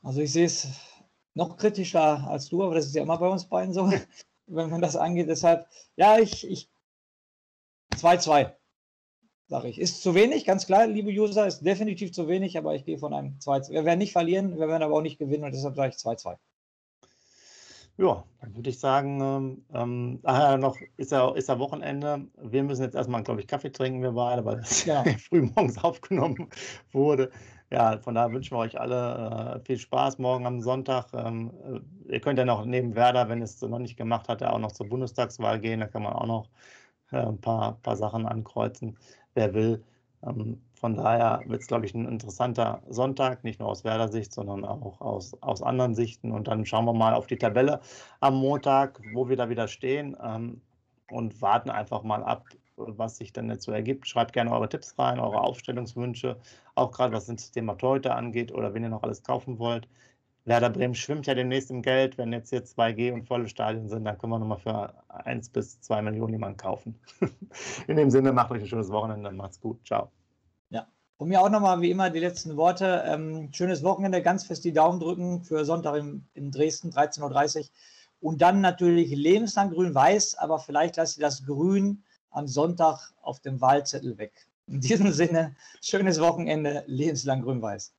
Also 0.02 0.22
ich 0.22 0.32
sehe 0.32 0.46
es 0.46 0.68
noch 1.34 1.58
kritischer 1.58 2.28
als 2.28 2.50
du, 2.50 2.64
aber 2.64 2.76
das 2.76 2.86
ist 2.86 2.96
ja 2.96 3.04
immer 3.04 3.18
bei 3.18 3.28
uns 3.28 3.46
beiden 3.46 3.74
so, 3.74 3.92
wenn 4.48 4.70
man 4.70 4.82
das 4.82 4.96
angeht. 4.96 5.30
Deshalb, 5.30 5.68
ja, 5.96 6.18
ich 6.18 6.70
2-2, 7.96 8.52
sage 9.48 9.68
ich. 9.68 9.80
Ist 9.80 10.02
zu 10.02 10.16
wenig, 10.16 10.46
ganz 10.46 10.66
klar, 10.66 10.88
liebe 10.88 11.10
User, 11.10 11.48
ist 11.48 11.62
definitiv 11.62 12.12
zu 12.14 12.28
wenig, 12.28 12.58
aber 12.58 12.76
ich 12.76 12.86
gehe 12.86 12.98
von 12.98 13.14
einem 13.14 13.38
2-2. 13.40 13.72
Wir 13.72 13.86
werden 13.86 14.00
nicht 14.00 14.14
verlieren, 14.14 14.60
wir 14.60 14.68
werden 14.68 14.84
aber 14.84 14.96
auch 14.96 15.02
nicht 15.02 15.20
gewinnen 15.20 15.44
und 15.44 15.54
deshalb 15.54 15.76
sage 15.76 15.94
ich 15.96 16.02
2-2. 16.02 16.38
Ja, 17.98 18.24
dann 18.40 18.56
würde 18.56 18.70
ich 18.70 18.80
sagen, 18.80 19.66
ähm, 19.74 20.20
ach 20.24 20.58
noch 20.58 20.78
ist 20.96 21.12
ja, 21.12 21.36
ist 21.36 21.50
ja 21.50 21.60
Wochenende. 21.60 22.28
Wir 22.38 22.64
müssen 22.64 22.84
jetzt 22.84 22.96
erstmal, 22.96 23.24
glaube 23.24 23.42
ich, 23.42 23.48
Kaffee 23.48 23.74
trinken, 23.74 24.02
wir 24.02 24.14
beide, 24.14 24.46
weil 24.46 24.60
es 24.60 24.86
ja. 24.86 25.04
früh 25.30 25.42
morgens 25.42 25.84
aufgenommen 25.84 26.50
wurde. 26.94 27.30
Ja, 27.72 28.00
von 28.00 28.16
daher 28.16 28.32
wünschen 28.32 28.56
wir 28.58 28.62
euch 28.62 28.80
alle 28.80 29.60
äh, 29.62 29.66
viel 29.66 29.78
Spaß 29.78 30.18
morgen 30.18 30.48
am 30.48 30.60
Sonntag. 30.62 31.14
Ähm, 31.14 31.52
äh, 32.08 32.14
ihr 32.14 32.20
könnt 32.20 32.40
ja 32.40 32.46
noch 32.46 32.66
neben 32.66 32.96
Werder, 32.96 33.30
wenn 33.30 33.42
es 33.44 33.62
noch 33.62 33.78
nicht 33.78 33.96
gemacht 33.96 34.28
hat, 34.28 34.42
auch 34.42 34.58
noch 34.58 34.72
zur 34.72 34.90
Bundestagswahl 34.90 35.60
gehen. 35.60 35.80
Da 35.80 35.88
kann 35.88 36.02
man 36.02 36.14
auch 36.14 36.26
noch 36.26 36.50
äh, 37.12 37.18
ein 37.18 37.40
paar, 37.40 37.74
paar 37.82 37.96
Sachen 37.96 38.26
ankreuzen, 38.26 38.98
wer 39.36 39.54
will. 39.54 39.84
Ähm, 40.24 40.62
von 40.74 40.96
daher 40.96 41.44
wird 41.46 41.62
es, 41.62 41.68
glaube 41.68 41.86
ich, 41.86 41.94
ein 41.94 42.08
interessanter 42.08 42.82
Sonntag, 42.90 43.44
nicht 43.44 43.60
nur 43.60 43.70
aus 43.70 43.84
Werder-Sicht, 43.84 44.34
sondern 44.34 44.66
auch 44.66 45.00
aus, 45.02 45.40
aus 45.42 45.62
anderen 45.62 45.94
Sichten. 45.94 46.32
Und 46.32 46.48
dann 46.48 46.66
schauen 46.66 46.86
wir 46.86 46.94
mal 46.94 47.14
auf 47.14 47.28
die 47.28 47.38
Tabelle 47.38 47.82
am 48.20 48.36
Montag, 48.38 49.00
wo 49.14 49.30
wir 49.30 49.38
da 49.38 49.50
wieder 49.50 49.68
stehen 49.68 50.18
ähm, 50.24 50.62
und 51.12 51.42
warten 51.42 51.70
einfach 51.70 52.04
mal 52.04 52.24
ab, 52.24 52.46
was 52.80 53.18
sich 53.18 53.34
dann 53.34 53.60
so 53.60 53.72
ergibt. 53.72 54.08
Schreibt 54.08 54.34
gerne 54.34 54.52
eure 54.52 54.70
Tipps 54.70 54.98
rein, 54.98 55.20
eure 55.20 55.42
Aufstellungswünsche, 55.42 56.38
auch 56.76 56.92
gerade 56.92 57.14
was 57.14 57.26
das 57.28 57.52
Thema 57.52 57.76
Torhüter 57.76 58.16
angeht 58.16 58.52
oder 58.52 58.74
wenn 58.74 58.84
ihr 58.84 58.90
noch 58.90 59.04
alles 59.04 59.24
kaufen 59.24 59.60
wollt. 59.60 59.88
Werder 60.46 60.72
Bremen 60.72 60.96
schwimmt 60.96 61.28
ja 61.28 61.36
demnächst 61.36 61.70
im 61.70 61.82
Geld. 61.82 62.18
Wenn 62.18 62.34
jetzt 62.34 62.50
hier 62.50 62.64
2G 62.64 63.14
und 63.14 63.28
volle 63.28 63.48
Stadien 63.48 63.88
sind, 63.88 64.04
dann 64.06 64.18
können 64.18 64.34
wir 64.34 64.40
nochmal 64.40 64.58
für 64.58 64.94
1 65.10 65.50
bis 65.50 65.80
2 65.82 66.02
Millionen 66.02 66.34
jemanden 66.34 66.58
kaufen. 66.58 67.00
In 67.88 67.98
dem 67.98 68.10
Sinne, 68.10 68.34
macht 68.34 68.52
euch 68.52 68.62
ein 68.62 68.68
schönes 68.68 68.90
Wochenende. 68.90 69.32
Macht's 69.32 69.60
gut. 69.60 69.86
Ciao. 69.86 70.12
Ja. 70.72 70.88
Und 71.18 71.28
mir 71.28 71.42
auch 71.42 71.50
nochmal 71.50 71.82
wie 71.82 71.92
immer 71.92 72.10
die 72.10 72.20
letzten 72.20 72.58
Worte. 72.58 73.04
Ähm, 73.06 73.50
schönes 73.52 73.84
Wochenende, 73.84 74.24
ganz 74.24 74.46
fest 74.46 74.64
die 74.64 74.74
Daumen 74.74 75.00
drücken 75.00 75.44
für 75.44 75.66
Sonntag 75.66 75.98
in, 75.98 76.26
in 76.34 76.50
Dresden, 76.52 76.90
13.30 76.90 77.60
Uhr. 77.60 77.66
Und 78.22 78.42
dann 78.42 78.60
natürlich 78.60 79.12
lebenslang 79.12 79.70
grün-weiß, 79.70 80.36
aber 80.40 80.58
vielleicht 80.60 80.98
lasst 80.98 81.18
ihr 81.18 81.22
das 81.22 81.46
Grün 81.46 82.04
am 82.32 82.48
Sonntag 82.48 83.12
auf 83.22 83.40
dem 83.40 83.62
Wahlzettel 83.62 84.18
weg. 84.18 84.34
In 84.68 84.82
diesem 84.82 85.12
Sinne, 85.12 85.56
schönes 85.82 86.20
Wochenende, 86.20 86.84
lebenslang 86.88 87.42
grün-weiß. 87.42 87.92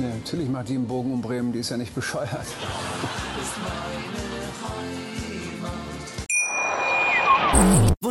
Ja, 0.00 0.08
natürlich 0.08 0.48
macht 0.48 0.68
die 0.68 0.74
einen 0.74 0.88
Bogen 0.88 1.12
um 1.12 1.20
Bremen, 1.20 1.52
die 1.52 1.60
ist 1.60 1.70
ja 1.70 1.76
nicht 1.76 1.94
bescheuert. 1.94 2.28